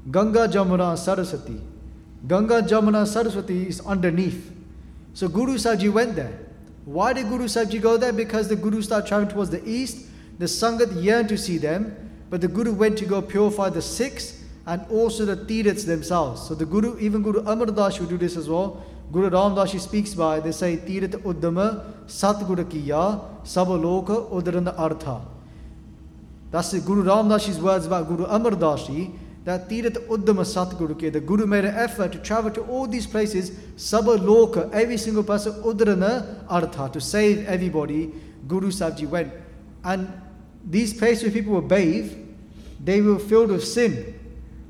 [0.10, 1.62] Ganga, Jamuna, Saraswati.
[2.28, 4.52] Ganga, Jamuna, Saraswati is underneath.
[5.14, 6.51] So Guru Sahib went there.
[6.86, 8.12] Why did Guru Sahib Ji go there?
[8.12, 10.08] Because the Guru started traveling towards the east.
[10.40, 11.96] The Sangat yearned to see them,
[12.30, 16.48] but the Guru went to go purify the Sikhs and also the Tiriths themselves.
[16.48, 18.84] So the Guru, even Guru Amar Das would do this as well.
[19.12, 25.22] Guru Ram Das speaks by, they say, Tirith Uddama Satguru Kiya Sabaloka Udarana Artha.
[26.50, 29.12] That's the Guru Ram Dashi's words about Guru Amar Dashi
[29.44, 33.08] that Tirat Uddama Satguru ke, the Guru made an effort to travel to all these
[33.08, 38.12] places, Sabha Loka, every single person, Udrana Artha, to save everybody.
[38.48, 39.34] Guru Sahib went.
[39.84, 40.12] And
[40.64, 42.16] these places where people were bathed,
[42.84, 44.20] they were filled with sin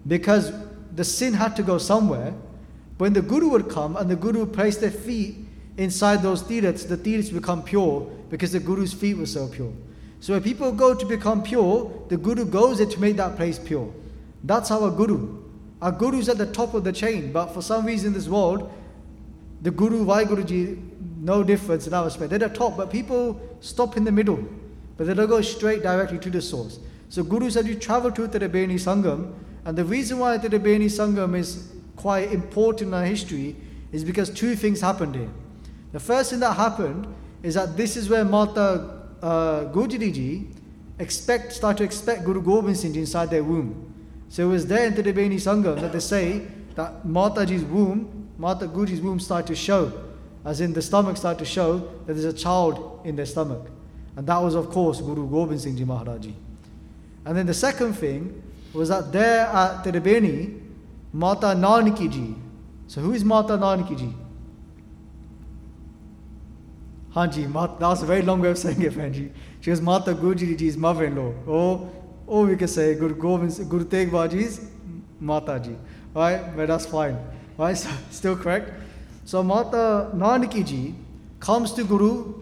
[0.08, 0.52] because
[0.96, 2.34] the sin had to go somewhere.
[2.98, 5.36] When the Guru would come and the Guru would place their feet
[5.78, 9.74] inside those tirats, the tirats become pure because the Guru's feet were so pure.
[10.22, 13.60] So when people go to become pure, the Guru goes there to make that place
[13.60, 13.92] pure.
[14.44, 15.38] That's our guru.
[15.82, 18.28] Our guru is at the top of the chain, but for some reason in this
[18.28, 18.72] world,
[19.62, 20.80] the guru, Vaiguruji,
[21.22, 22.32] no difference in our respect.
[22.32, 24.44] They're at the top, but people stop in the middle,
[24.98, 26.80] but they don't go straight directly to the source.
[27.10, 29.34] So Guru said you travel to Tribeni Sangam,
[29.66, 33.56] and the reason why Tribeni Sangam is quite important in our history
[33.92, 35.30] is because two things happened here.
[35.92, 40.54] The first thing that happened is that this is where Mata uh, Gujriji
[41.00, 43.91] expect, start to expect Guru Gobind Singh inside their womb.
[44.32, 49.02] So it was there in Tribeni Sangam that they say that Mataji's womb, Mata Guji's
[49.02, 49.92] womb started to show,
[50.46, 53.70] as in the stomach started to show that there's a child in their stomach.
[54.16, 56.34] And that was, of course, Guru Gobind Singh Ji Maharaji.
[57.26, 58.42] And then the second thing
[58.72, 60.62] was that there at Tribeni,
[61.12, 62.34] Mata Nanaki Ji.
[62.88, 64.14] So who is Mata Nanaki Ji?
[67.14, 69.30] Hanji, that was a very long way of saying it, Fanji.
[69.60, 71.34] She was Mata Gujri Ji's mother-in-law.
[71.46, 71.92] Or,
[72.32, 74.62] or we could say Guru Gobind, Guru Tegh Bahadur's
[75.20, 75.76] Mata Ji.
[76.16, 76.56] Right?
[76.56, 77.18] But that's fine.
[77.58, 77.78] Right?
[77.78, 78.72] So, still correct.
[79.26, 80.96] So Mata Nanaki Ji
[81.42, 82.34] comes to Guru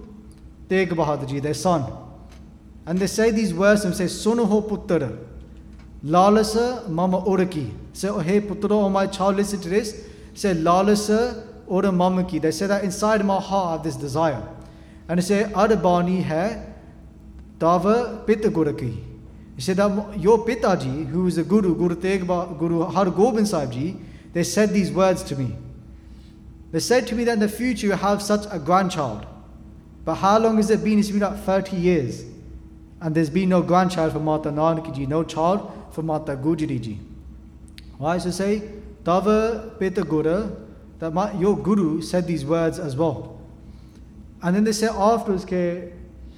[0.70, 1.92] Tegh Bahadur Ji, their son.
[2.86, 5.18] And they say these words and say, Suno puttara.
[6.06, 7.72] Lalasa mama oraki.
[7.94, 10.06] Say, oh, hey putra, oh my child, listen to this.
[10.36, 12.38] Say, Lalasa ora mama ki.
[12.38, 14.48] They say that inside my heart I have this desire.
[15.08, 16.64] And they say, Adabani hai
[17.58, 19.09] Dava Pita Guraki.
[19.60, 19.78] He said
[20.16, 22.26] your Pitaji, who is a Guru, Guru Tegh
[22.58, 23.98] Guru Har Gobind Sahib Ji,
[24.32, 25.54] they said these words to me.
[26.72, 29.26] They said to me that in the future you have such a grandchild.
[30.06, 30.98] But how long has it been?
[30.98, 32.24] It's been like 30 years.
[33.02, 36.98] And there's been no grandchild for Mata Nanaki Ji, no child for Mata Gujari Ji.
[37.98, 38.64] Why does it say,
[39.04, 40.56] Tava Pita Guru,
[41.00, 43.42] that my, your Guru said these words as well.
[44.42, 45.92] And then they say afterwards, ke,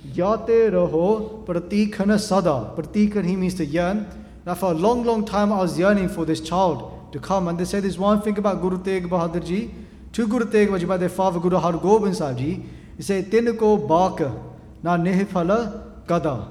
[0.05, 2.73] Yate Raho Pratikana Sada.
[2.75, 4.07] Pratikana he means to yearn.
[4.45, 7.47] Now for a long, long time I was yearning for this child to come.
[7.47, 9.71] And they say this one thing about Guru Tegh Bahadur Ji.
[10.13, 12.65] To Guru Tegh Bahadur Ji by their father Guru Har Gobind Sahib Ji.
[12.97, 14.35] They say, Tinko Baka
[14.81, 16.47] Na Nehiphala Kada.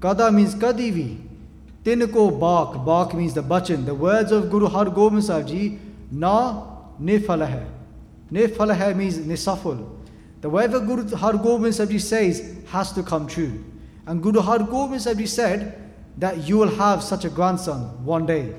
[0.00, 1.18] Kada means Kadivi.
[1.82, 2.84] Tinko Bak.
[2.84, 3.84] Bak means the bachan.
[3.84, 5.78] The words of Guru Har Gobind Sahib Ji.
[6.12, 6.62] Na
[7.02, 7.66] Nifala hai.
[8.30, 9.95] Nifala hai means nisaful.
[10.46, 13.64] The whatever Guru Har Gobind Sahib Ji says has to come true.
[14.06, 18.26] And Guru Har Gobind Sahib Ji said that you will have such a grandson one
[18.26, 18.54] day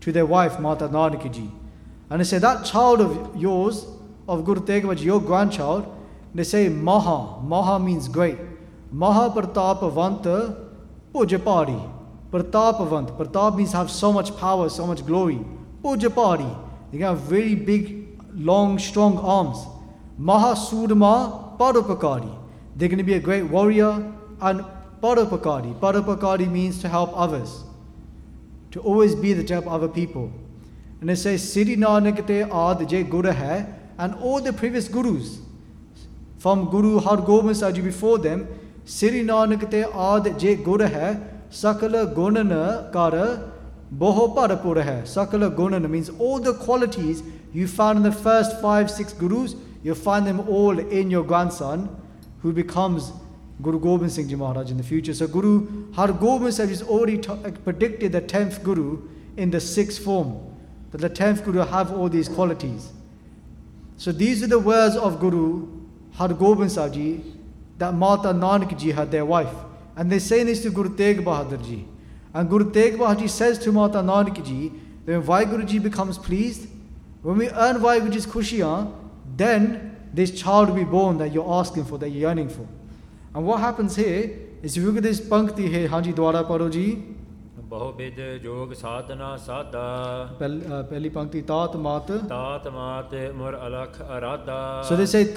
[0.00, 1.48] to their wife Mata Nanaki Ji.
[2.10, 3.86] And they say that child of yours,
[4.26, 5.86] of Guru Tegh Bahadurji, your grandchild,
[6.34, 7.40] they say Maha.
[7.40, 8.38] Maha means great.
[8.90, 10.58] Maha Pratapavanta
[11.14, 11.88] Pujapadi.
[12.32, 13.16] Pratapavant.
[13.16, 15.38] Pratap means have so much power, so much glory.
[15.84, 16.50] Pujapadi.
[16.90, 19.75] They have very big, long, strong arms.
[20.20, 22.34] Mahasudama Padupakari.
[22.74, 24.64] They're going to be a great warrior and
[25.02, 25.78] Padupakari.
[25.78, 27.64] Padupakari means to help others,
[28.70, 30.32] to always be the to of other people.
[31.00, 33.66] And it says, Siri Nanakate Ad Jay Guru hai,
[33.98, 35.38] and all the previous gurus
[36.38, 38.48] from Guru Har Gobind Sahib before them,
[38.84, 43.52] Siri Nanakate Ad Jay Guru hai, Sakala Gunana Kara
[43.94, 45.02] Boho Parapura hai.
[45.02, 49.54] Sakala Gunana means all the qualities you found in the first five, six gurus,
[49.86, 51.88] you'll find them all in your grandson
[52.42, 53.12] who becomes
[53.62, 55.14] Guru Gobind Singh Ji Maharaj in the future.
[55.14, 59.60] So Guru Har Gobind Sahib has already t- uh, predicted the 10th Guru in the
[59.60, 60.40] sixth form.
[60.90, 62.90] That the 10th Guru have all these qualities.
[63.96, 65.68] So these are the words of Guru
[66.14, 67.24] Har Gobind Sahib Ji
[67.78, 69.54] that Mata Nanak Ji had their wife.
[69.94, 71.86] And they say this to Guru Tegh Bahadur Ji.
[72.34, 74.72] And Guru Tegh Bahadur Ji says to Mata Nanak Ji,
[75.04, 76.68] when Vaheguru Ji becomes pleased,
[77.22, 78.92] when we earn Vaheguru Ji's khushiyan,
[79.36, 82.66] then this child will be born that you're asking for, that you're yearning for.
[83.34, 84.30] And what happens here
[84.62, 87.16] is if you look at this pankti here, Hanji Dwara Paroji.
[87.70, 90.88] बहुविध योग साधना sadhana sadha.
[90.90, 95.34] पहली पंक्ति तात मात तात मात मुर अलख अराधा सो दे से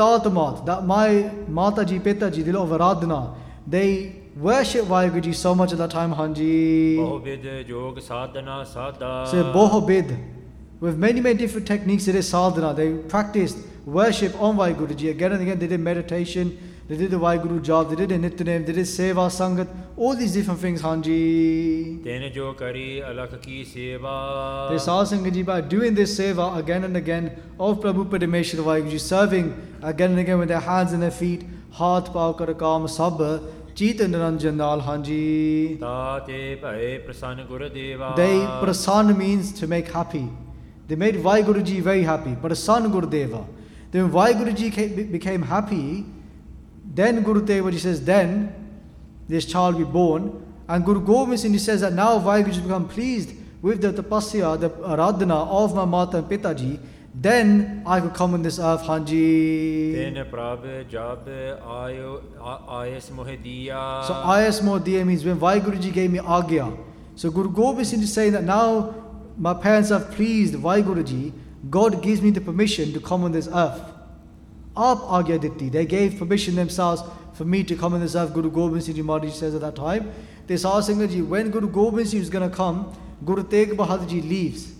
[0.65, 3.33] that my mataji ji peta ji they love aradhana
[3.67, 10.15] they worship Vayaguru so much at that time Hanji बहुविध योग साधना साधा so बहुविध
[10.81, 13.57] with many many different techniques it is sadhana they practiced
[13.88, 15.08] worship on Vaheguru Ji.
[15.10, 16.56] Again and again, they did meditation,
[16.88, 20.32] they did the Vaheguru job, they did the Nityanem, they did Seva Sangat, all these
[20.34, 22.00] different things, Hanji.
[22.04, 24.14] ਤਿਨ ਜੋ ਕਰੀ ਅਲਖ ਕੀ ਸੇਵਾ
[24.70, 28.90] They saw Sangat Ji by doing this seva again and again of Prabhu Padmeshwar Vaheguru
[28.90, 33.30] Ji, serving again and again with their hands and their feet, heart, pav, karakam, sabha,
[33.74, 35.78] Chita Niranjan Dal, Hanji.
[35.80, 40.26] ਤਾਤੇ ਭਏ ਪ੍ਰਸੰਨ ਗੁਰ ਦੇਵਾ They, prasanna means to make happy.
[40.88, 43.40] They made Vaheguru Ji very happy, prasanna Gurudeva.
[43.91, 46.05] then why Guruji became happy?
[46.93, 48.53] Then Guru Tevaji says, then
[49.27, 50.45] this child will be born.
[50.67, 54.69] And Guru Gobind Singh says that now Vaiguruji has become pleased with the tapasya, the
[54.69, 56.79] radhana of my mother and pitaji,
[57.13, 60.15] then I could come on this earth, Hanji.
[60.15, 60.21] So
[64.13, 66.77] Ayas Mohdiya means when Vaiguruji gave me Agya.
[67.15, 68.93] So Guru Gobind Singh is saying that now
[69.37, 71.33] my parents have pleased, Vaiguruji,
[71.69, 73.81] God gives me the permission to come on this earth.
[74.77, 75.71] Aap agya.
[75.71, 77.01] They gave permission themselves
[77.33, 78.33] for me to come on this earth.
[78.33, 80.11] Guru Gobind Singh Ji Maharaj says at that time.
[80.47, 82.93] They saw Singh Ji, when Guru Gobind Singh is going to come,
[83.25, 84.71] Guru Tegh Bahadur Ji leaves.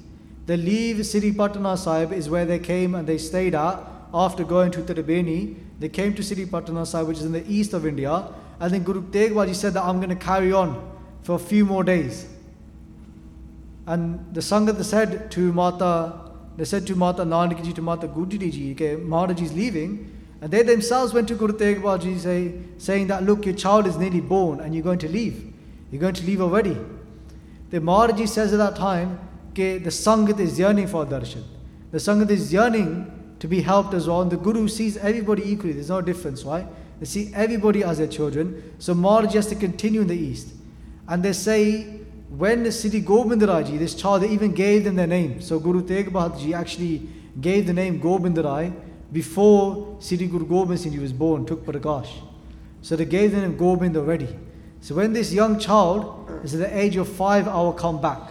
[0.45, 3.79] They leave Siri Patna Sahib is where they came and they stayed at
[4.13, 5.57] after going to Tirubeni.
[5.79, 8.27] They came to Siri Patna Sahib, which is in the east of India.
[8.59, 11.39] And then Guru Tegh Bahadur Ji said that I'm going to carry on for a
[11.39, 12.27] few more days.
[13.85, 18.51] And the Sangat said to Mata, they said to Mata Nanaki Ji, to Mata Gujri
[18.51, 20.15] Ji, okay, Maharaj is leaving.
[20.41, 23.97] And they themselves went to Guru Tegh Bahadur say, saying that, look, your child is
[23.97, 25.53] nearly born and you're going to leave.
[25.91, 26.77] You're going to leave already.
[27.71, 29.19] The Maharaji says at that time,
[29.53, 31.43] that the Sangat is yearning for darshan.
[31.91, 34.21] The Sangat is yearning to be helped as well.
[34.21, 35.73] And the Guru sees everybody equally.
[35.73, 36.65] There's no difference, right?
[36.99, 38.75] They see everybody as their children.
[38.79, 40.49] So Maharaji has to continue in the east.
[41.07, 41.98] And they say
[42.29, 45.41] when the Sri Gobindarai this child, they even gave them their name.
[45.41, 47.09] So Guru Tegh Bahadur Ji actually
[47.41, 48.73] gave the name Gobindarai
[49.11, 52.09] before Sri Guru Gobind Singh Ji was born, took Prakash.
[52.81, 54.27] So they gave the name Gobind already.
[54.81, 58.21] So when this young child is at the age of five, I will come back.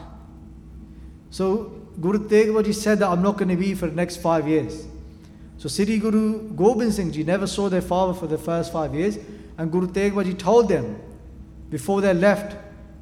[1.30, 4.18] So Guru Tegh Bahadur Ji said that I'm not going to be for the next
[4.18, 4.86] five years.
[5.56, 9.18] So Sri Guru Gobind Singh Ji never saw their father for the first five years,
[9.58, 11.00] and Guru Tegh Bahadur Ji told them
[11.68, 12.56] before they left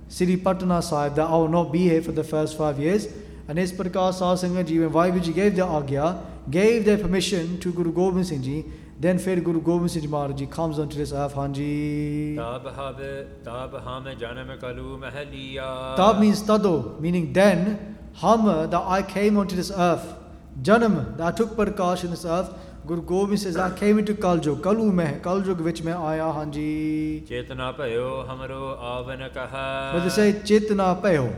[0.09, 3.09] Sri Patna Sahib that I will not be here for the first five years.
[3.48, 7.72] And as Prakar Sangha Ji, when Vaibu Ji gave their agya, gave their permission to
[7.72, 8.64] Guru Gobind Singh Ji,
[8.98, 12.36] then Fir Guru Gobind Singh Maharaj comes onto this earth, Hanji.
[12.36, 15.96] Tabah Tabahama Janama Kalu Mahaliya.
[15.96, 20.14] Tab means tado, meaning then, hum, that I came onto this earth.
[20.62, 22.50] Janam, that I took Prakash in this earth.
[22.87, 27.26] Guru Gobind says, I came into Kaljug, Kalu mein, Kaljug which mein aaya hanji.
[27.26, 29.93] Chetana payo hamaro avan kaha.
[29.93, 31.34] But they say, Chetana payo.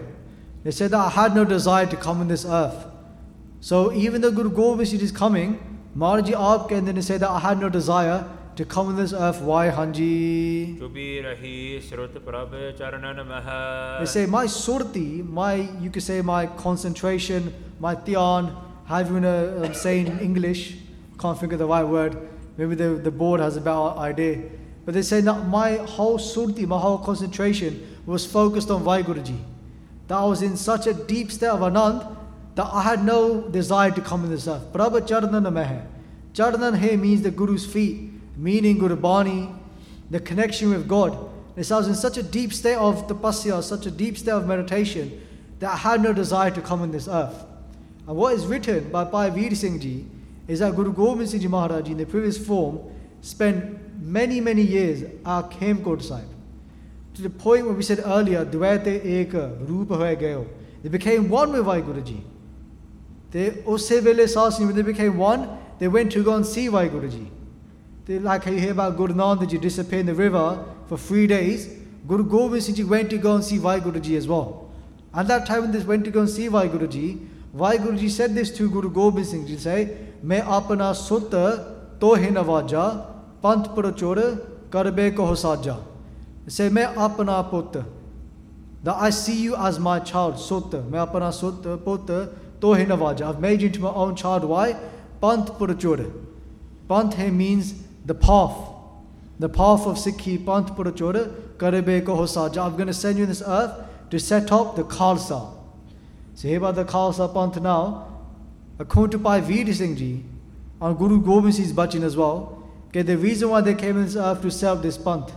[0.63, 2.87] They said that I had no desire to come on this earth.
[3.61, 5.59] So even though Guru Gobind Singh is coming,
[5.97, 9.15] Maharaji Aap and then they say that I had no desire to come on this
[9.15, 9.41] earth.
[9.41, 10.79] Why Hanji?
[13.99, 19.25] They say my surti, my you could say my concentration, my tian, have you want
[19.25, 20.77] to um, say in English,
[21.19, 22.29] can't think of the right word.
[22.57, 24.43] Maybe the, the board has a better idea.
[24.85, 29.39] But they say that my whole surti, my whole concentration was focused on Vaiguruji.
[30.07, 32.17] That I was in such a deep state of Anand
[32.55, 34.73] that I had no desire to come in this earth.
[34.73, 35.85] Prabha Charnan Mehe.
[36.33, 39.51] Charnan He means the Guru's feet, meaning Guru Bani,
[40.11, 41.17] the connection with God.
[41.57, 44.47] And I was in such a deep state of tapasya, such a deep state of
[44.47, 45.21] meditation,
[45.59, 47.45] that I had no desire to come in this earth.
[48.07, 50.07] And what is written by Bhai Veer Singh Ji
[50.49, 52.81] is that Guru Gobind Singh Ji Maharaj in the previous form
[53.21, 56.29] spent many, many years at Hemkund Sahib.
[57.15, 60.49] To the point where we said earlier, Dvaite Eka, Rupa Hoye Gayo.
[60.83, 62.23] They became one with Vaiguru Ji.
[63.31, 64.27] They, usse vele
[64.67, 67.31] when they became one, they went to go and see Vaiguru Ji.
[68.07, 71.69] They, like you hear about Guru Nanda Ji disappeared in the river for three days,
[72.07, 74.71] Guru Gobind Singh Ji went to go and see Vaiguru Ji as well.
[75.13, 77.21] And that time when they went to go and see Vaiguru Ji,
[77.55, 81.35] Vaiguru Ji said this to Guru Gobind Singh Ji, say, मैं अपना सुत
[82.01, 82.85] तोहे नवाजा,
[83.43, 84.21] पंथ प्रचुर
[84.73, 85.77] करबे कहो साजा।
[86.49, 87.77] से मैं अपना पुत,
[88.85, 92.11] the I see you as my Chhau सुत। मैं अपना सुत, पुत
[92.63, 94.73] तोहे नवाजा। मै जिठ में ऑन छाउ वाई
[95.23, 96.01] पंथ प्रचुर।
[96.91, 97.73] पंथ है means
[98.07, 98.53] the faith
[99.41, 101.17] the faith of Sikhi पंथ प्रचुर
[101.61, 105.41] करबे कहो साजा। अब gun send you this earth to set of the Khalsa
[106.37, 107.85] से हे बा खालसा पंथ नाव
[108.80, 110.24] according to Bhai Veer Singh Ji,
[110.82, 114.16] and Guru Gobind Singh's bachin as well, okay, the reason why they came in this
[114.16, 115.32] earth to serve this panth.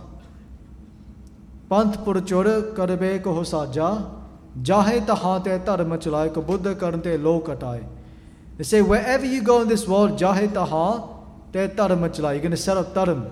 [1.69, 4.09] Panth purchor karbe ko hosaja,
[4.61, 7.85] jahe tahate dharma chalai ko buddha karante lo kataye.
[8.57, 11.07] They say wherever you go in this world, jahe taha
[11.53, 12.33] te dharma chalai.
[12.33, 13.29] You're going to set up dharma.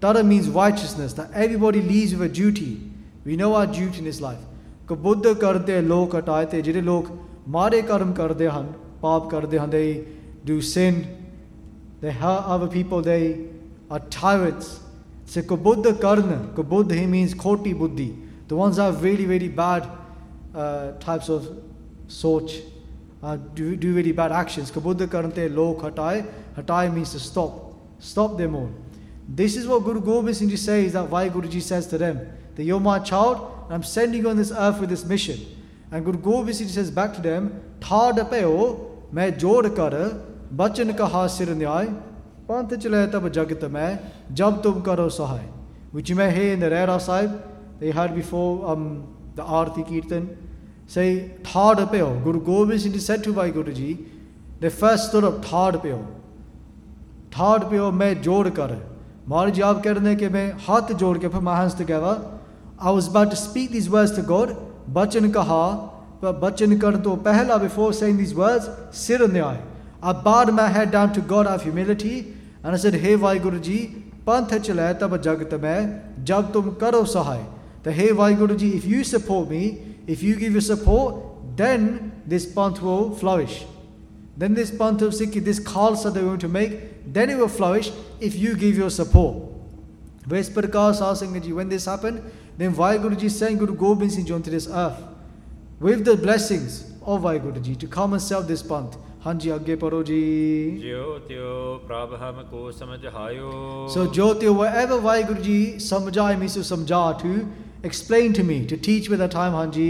[0.00, 2.80] Dharma means righteousness, that everybody leaves with a duty.
[3.24, 4.38] We know our duty in this life.
[4.86, 7.06] Ko buddha karante lo kataye te ਜਿਹੜੇ ਲੋਕ
[7.48, 8.72] ਮਾੜੇ ਕਰਮ ਕਰਦੇ ਹਨ
[9.02, 10.04] ਪਾਪ ਕਰਦੇ ਹਨ they
[10.50, 11.04] do sin
[12.02, 13.22] they hurt other people they
[13.90, 14.80] are tyrants
[15.26, 18.10] so kabuddha karna kabuddha he means koti buddhi
[18.48, 19.88] the ones that have really really bad
[20.54, 21.48] uh, types of
[22.08, 22.50] soch
[23.22, 26.24] uh, do, do really bad actions kabuddha karante lok hatai
[26.56, 27.54] hatai means to stop
[27.98, 28.70] stop them all
[29.28, 32.20] this is what Guru Gobind Singh Ji says that why Guruji says to them
[32.54, 35.38] that you're my child I'm sending you on this earth with this mission
[35.90, 39.95] and Guru Gobind Singh Ji says back to them third peo मैं जोड़ कर
[40.53, 41.85] बचन कहा सिर न्याय
[42.47, 43.89] पंथ चले तब जगत मैं
[44.33, 45.43] जब तुम करो सहाय।
[45.93, 47.29] विच मैं हे नरेरा साहेब
[47.79, 48.83] दे her before um,
[49.35, 50.27] the aarti kirtan.
[50.89, 53.93] सही ठाड प्यो Guru Gobind Singh ji to by Guru ji
[54.61, 56.01] the first तुर ठाड प्यो
[57.31, 58.75] ठाड प्यो मैं जोड़ कर।
[59.29, 62.11] महाराज जी आप कह रहे कि मैं हाथ जोड़ के फिर महंस तो कहवा
[62.81, 64.53] I was but speak this verse God
[64.91, 65.63] बचन कहा
[66.31, 69.59] bachan kar to pehla before saying these words, sir nyay.
[70.01, 74.51] I bowed my head down to God of humility and I said, Hey Vaiguruji, panth
[74.63, 77.45] chale tab jagat mein, jab tum karo sahai.
[77.83, 81.23] The Hey Vaiguruji, if you support me, if you give your support,
[81.57, 83.65] then this panth will flourish.
[84.37, 87.49] Then this panth of Sikhi, this khalsa that we're going to make, then it will
[87.49, 89.51] flourish if you give your support.
[90.25, 94.67] Whereas Prakash Sasangaji, when this happened, then Vaiguruji sent Guru Gobind Singh Ji onto this
[94.69, 95.12] earth
[95.82, 98.96] with the blessings of Vaiguruji to come and serve this panth.
[99.24, 100.16] ਹਾਂਜੀ ਅੱਗੇ ਪੜੋ ਜੀ
[100.80, 107.32] ਜਿਉ ਤਿਉ ਪ੍ਰਭ ਹਮ ਕੋ ਸਮਝਾਇਓ So Jyotio, wherever Vaiguruji samjai means to samja, to
[107.88, 109.88] explain to me, to teach me the time, Hanji.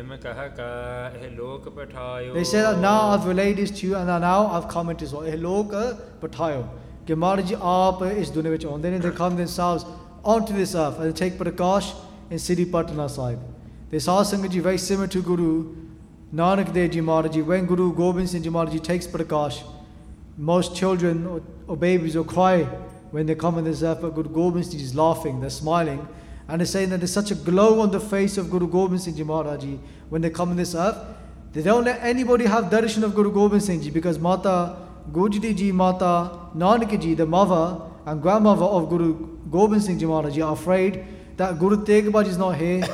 [0.00, 3.96] ਇਮ ਕਹ ਕਾ ਇਹ ਲੋਕ ਪਠਾਇਓ They say that now I've relayed this to you
[4.02, 5.74] and now I've come into so ਇਹ ਲੋਕ
[6.22, 6.64] ਪਠਾਇਓ
[7.06, 9.86] ਕਿ ਮਹਾਰਾਜ ਜੀ ਆਪ ਇਸ ਦੁਨੀਆ ਵਿੱਚ ਆਉਂਦੇ ਨੇ they come themselves
[10.36, 11.92] onto this earth and take prakash
[12.30, 13.38] in Sri Patna Sahib.
[13.91, 15.75] they saw Sangat ji very similar to Guru
[16.33, 17.41] Nanak Dev Ji Maharaj ji.
[17.41, 19.63] When Guru Gobind Singh Ji Maharaj ji takes prakash,
[20.37, 22.63] most children or, or babies will cry
[23.11, 26.07] when they come on this earth, but Guru Gobind Singh is laughing, they're smiling,
[26.47, 29.17] and they're saying that there's such a glow on the face of Guru Gobind Singh
[29.17, 29.77] Ji Maharaj Ji
[30.07, 30.97] when they come on this earth.
[31.51, 34.77] They don't let anybody have darshan of Guru Gobind Singh Ji because Mata
[35.11, 40.35] Gujri Ji, Mata Nanak Ji, the mother and grandmother of Guru Gobind Singh Ji Maharaj
[40.35, 41.03] Ji are afraid
[41.35, 42.87] that Guru Tegh Bahadurji is not here.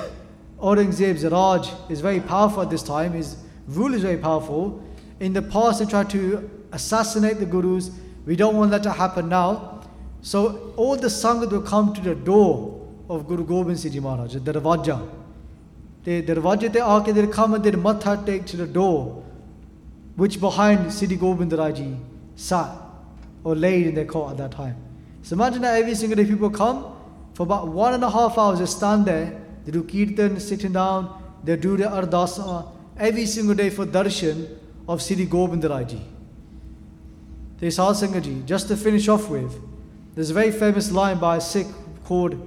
[0.59, 3.37] Aurangzeb's Raj is very powerful at this time, his
[3.67, 4.83] rule is very powerful.
[5.19, 7.91] In the past, they tried to assassinate the Gurus.
[8.25, 9.81] We don't want that to happen now.
[10.21, 14.33] So, all the Sangat will come to the door of Guru Gobind Singh Ji Maharaj,
[14.33, 15.07] the Darwaja.
[16.03, 19.23] The Darwaja te aake they'll come and they'll matha take to the door,
[20.15, 21.97] which behind Siddhi Gobind Raji
[22.35, 22.69] sat
[23.43, 24.75] or laid in their court at that time.
[25.21, 26.93] So imagine that every single day people come
[27.33, 31.21] for about one and a half hours, they stand there, they do kirtan, sitting down,
[31.43, 34.47] they do the ardasa every single day for darshan
[34.87, 36.01] of Sri Gobind Raji.
[37.59, 39.59] They saw Sangaji, just to finish off with,
[40.15, 41.67] there's a very famous line by a Sikh
[42.05, 42.39] called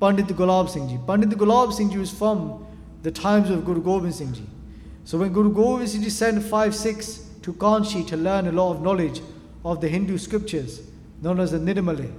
[0.00, 0.98] Pandit Gulab Singh Ji.
[1.06, 2.66] Pandit Gulab Singh Ji was from
[3.04, 4.44] the times of Guru Gobind Singh Ji.
[5.04, 8.72] So when Guru Gobind Singh Ji sent five Sikhs to Kanchi to learn a lot
[8.72, 9.20] of knowledge
[9.64, 10.82] of the Hindu scriptures,
[11.22, 12.12] known as the Nirmale.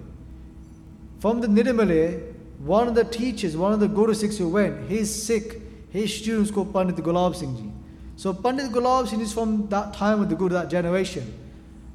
[1.20, 5.24] From the Nirmale, one of the teachers, one of the Guru Sikhs who went, his
[5.24, 7.72] Sikh, his students called Pandit Gulab Singh Ji.
[8.16, 11.34] So Pandit Gulab Singh is from that time of the Guru, that generation.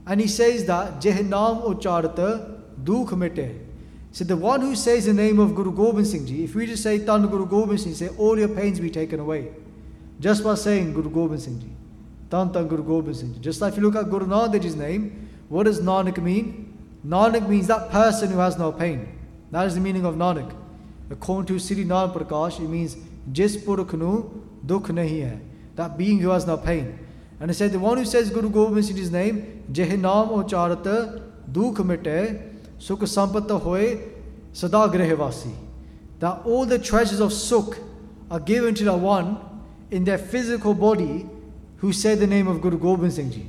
[0.07, 3.57] And he says that Jehnam Ucharata Dukh Mite.
[4.13, 6.83] So the one who says the name of Guru Gobind Singh Ji, if we just
[6.83, 9.53] say Tan Guru Gobind Singh, say all your pains be taken away.
[10.19, 11.71] Just by saying Guru Gobind Singh Ji.
[12.31, 13.41] Tan Tan Guru Gobind Singh Ji.
[13.41, 16.77] Just like if you look at Guru Nanak name, what does Nanak mean?
[17.07, 19.20] Nanak means that person who has no pain.
[19.51, 20.55] That is the meaning of Nanak.
[21.11, 22.97] According to Sri Nanak Prakash, it means
[23.33, 25.39] Jis Purakh nu dukh nahi hai.
[25.75, 26.99] That being who has no pain.
[27.41, 31.23] And it said the one who says Guru Gobind Singh Ji's name, Jeh Naam Ucharat
[31.51, 32.39] Dukh Mite
[32.79, 34.01] Sukh Sampata Hoye
[34.53, 35.53] Sada Grehvasi.
[36.19, 37.79] That all the treasures of Sukh
[38.31, 39.39] are given to the one
[39.91, 41.27] in their physical body
[41.79, 43.49] who said the name of Guru Gobind Singh Ji.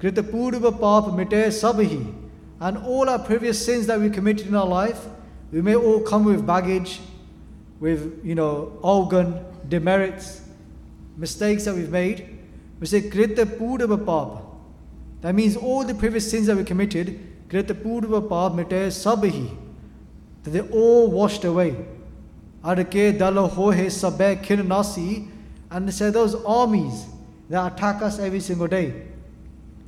[0.00, 2.19] Krita Purva Pap Mite Sabhi.
[2.60, 5.06] And all our previous sins that we committed in our life,
[5.50, 7.00] we may all come with baggage,
[7.80, 10.42] with you know, organ, demerits,
[11.16, 12.38] mistakes that we've made.
[12.78, 14.44] We say Krita Purva Pap.
[15.22, 19.56] That means all the previous sins that we committed, Krita Purva Pap Mite Sabhi.
[20.42, 21.76] That they're all washed away.
[22.62, 24.70] Adake Dalo Hohe Sabe Kin.
[25.70, 27.06] And they say those armies
[27.48, 29.06] that attack us every single day.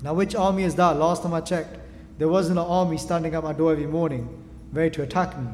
[0.02, 0.96] Now, which army is that?
[0.96, 1.78] Last time I checked,
[2.18, 4.28] there wasn't an army standing at my door every morning
[4.72, 5.48] ready to attack me.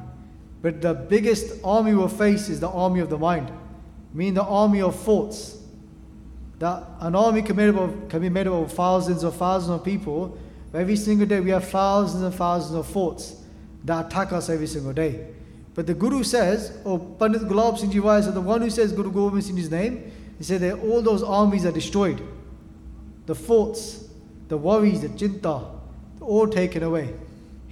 [0.62, 3.50] But the biggest army we'll face is the army of the mind,
[4.12, 5.56] meaning the army of thoughts.
[6.58, 10.36] That an army can, made up of, be made up of thousands thousands of people.
[10.72, 13.36] But every single day we have thousands and thousands of thoughts
[13.84, 15.28] that attack us every single day.
[15.74, 18.92] But the Guru says, or Pandit Gulab Singh Ji Wai said, the one who says
[18.92, 22.20] Guru Gobind Singh's name, he said that all those armies are destroyed.
[23.26, 24.08] The thoughts,
[24.48, 25.77] the worries, the chinta,
[26.28, 27.14] all taken away.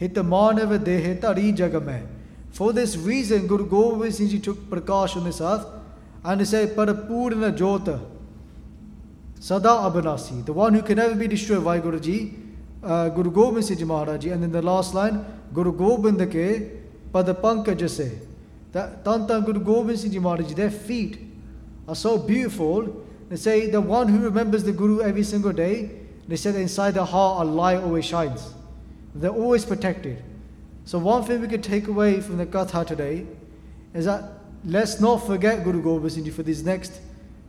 [0.01, 2.07] Hitamanava dehe tari jagame.
[2.51, 5.67] For this reason, Guru Gobind Singh Ji took prakash on this earth
[6.25, 8.01] and he said, Parapurna Jota,
[9.39, 12.35] Sada Abhinasi, the one who can never be destroyed by Guru Ji,
[12.83, 14.31] uh, Guru Gobind Singh Ji Maharaj Ji.
[14.31, 18.13] And then the last line, Guru Gobind ke Padapanka say
[18.73, 21.19] That Tantan Guru Gobind Singh Ji Maharaj Ji, their feet
[21.87, 23.05] are so beautiful.
[23.29, 25.91] They say the one who remembers the Guru every single day,
[26.29, 28.53] they said inside the heart a light always shines.
[29.15, 30.23] They're always protected.
[30.85, 33.27] So one thing we can take away from the Katha today
[33.95, 34.23] is that
[34.65, 37.01] let's not forget Guru Gobind Singh for these next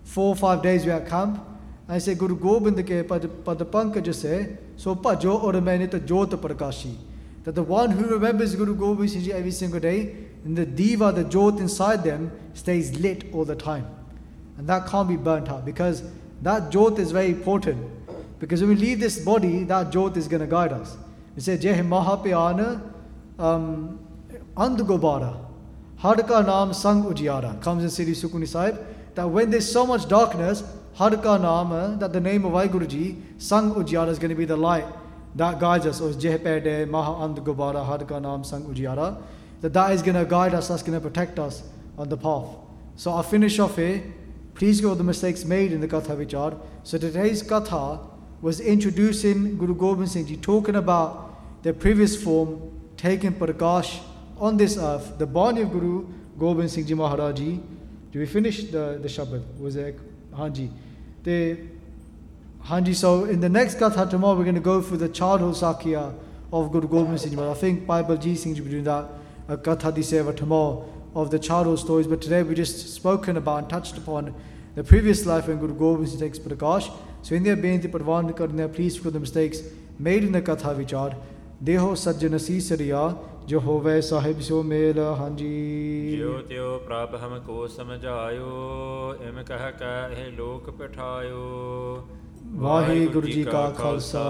[0.04, 1.40] four or five days we are at camp.
[1.90, 6.96] I say Guru Gobind ke pad, padapankaj se so pajo or manita jota prakashi.
[7.44, 11.12] That the one who remembers Guru Gobind Singh Ji every single day, and the diva,
[11.12, 13.88] the jot inside them, stays lit all the time.
[14.58, 16.04] And that can't be burnt out because
[16.42, 17.78] that jot is very important.
[18.40, 20.96] Because when we leave this body, that jot is going to guide us.
[21.36, 22.82] It says, Jeh Mahapyana
[23.40, 24.00] um,
[24.56, 25.46] Andgobara.
[26.02, 27.62] Hadka Naam Sang Ujiyara.
[27.62, 28.78] Comes in Siri Sukhmani Sahib.
[29.16, 30.64] That when there's so much darkness,
[30.98, 34.58] Hadka Naam, uh, that the name of Vaiguruji, Sang Ujiyara is going to be the
[34.58, 34.86] light
[35.36, 36.02] that guides us.
[36.02, 39.22] Or Jeh Pede Maha Andgobara Hadka Naam Sang Ujiyara.
[39.62, 41.64] That that is going to guide us, that's going to protect us
[41.98, 42.48] on the path.
[42.96, 44.04] So I'll finish off here.
[44.54, 46.60] Please go the mistakes made in the Katha Vichar.
[46.84, 48.00] So today's Katha
[48.42, 52.62] was introducing Guru Gobind Singh Ji, talking about the previous form,
[52.96, 54.00] taking Prakash
[54.38, 56.06] on this earth, the body of Guru
[56.38, 57.60] Gobind Singh Ji Maharaj Ji.
[58.12, 59.44] Did we finish the, the Shabad?
[59.60, 60.00] Was it
[60.34, 60.70] Hanji?
[61.24, 61.58] The
[62.66, 66.14] Hanji, so in the next Katha tomorrow, we're going to go through the childhood Sakya
[66.54, 67.58] of Guru Gobind Singh Ji Maharaj.
[67.58, 69.08] I think Bible Ji Singh Ji will be doing that,
[69.64, 73.70] Katha Di Seva tomorrow of the childhood stories, but today we just spoken about and
[73.70, 74.36] touched upon
[74.78, 76.92] the previous life when Guru Gobind Singh takes Prakash.
[77.24, 79.64] So in their Benti Parvan Karna, please forgive the mistakes
[79.98, 81.16] made in the Katha Vichar.
[81.64, 83.18] Deho Sajjana Sisariya,
[83.48, 88.50] जो होवे साहिब सो mail हाँ जी ज्यो त्यो प्राप हमको समझायो
[89.28, 91.46] इम कह कह लोक पठायो
[92.66, 94.26] वाहे गुरु जी का खालसा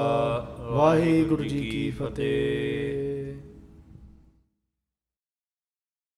[0.77, 3.46] वाहे गुरु जी की फतेह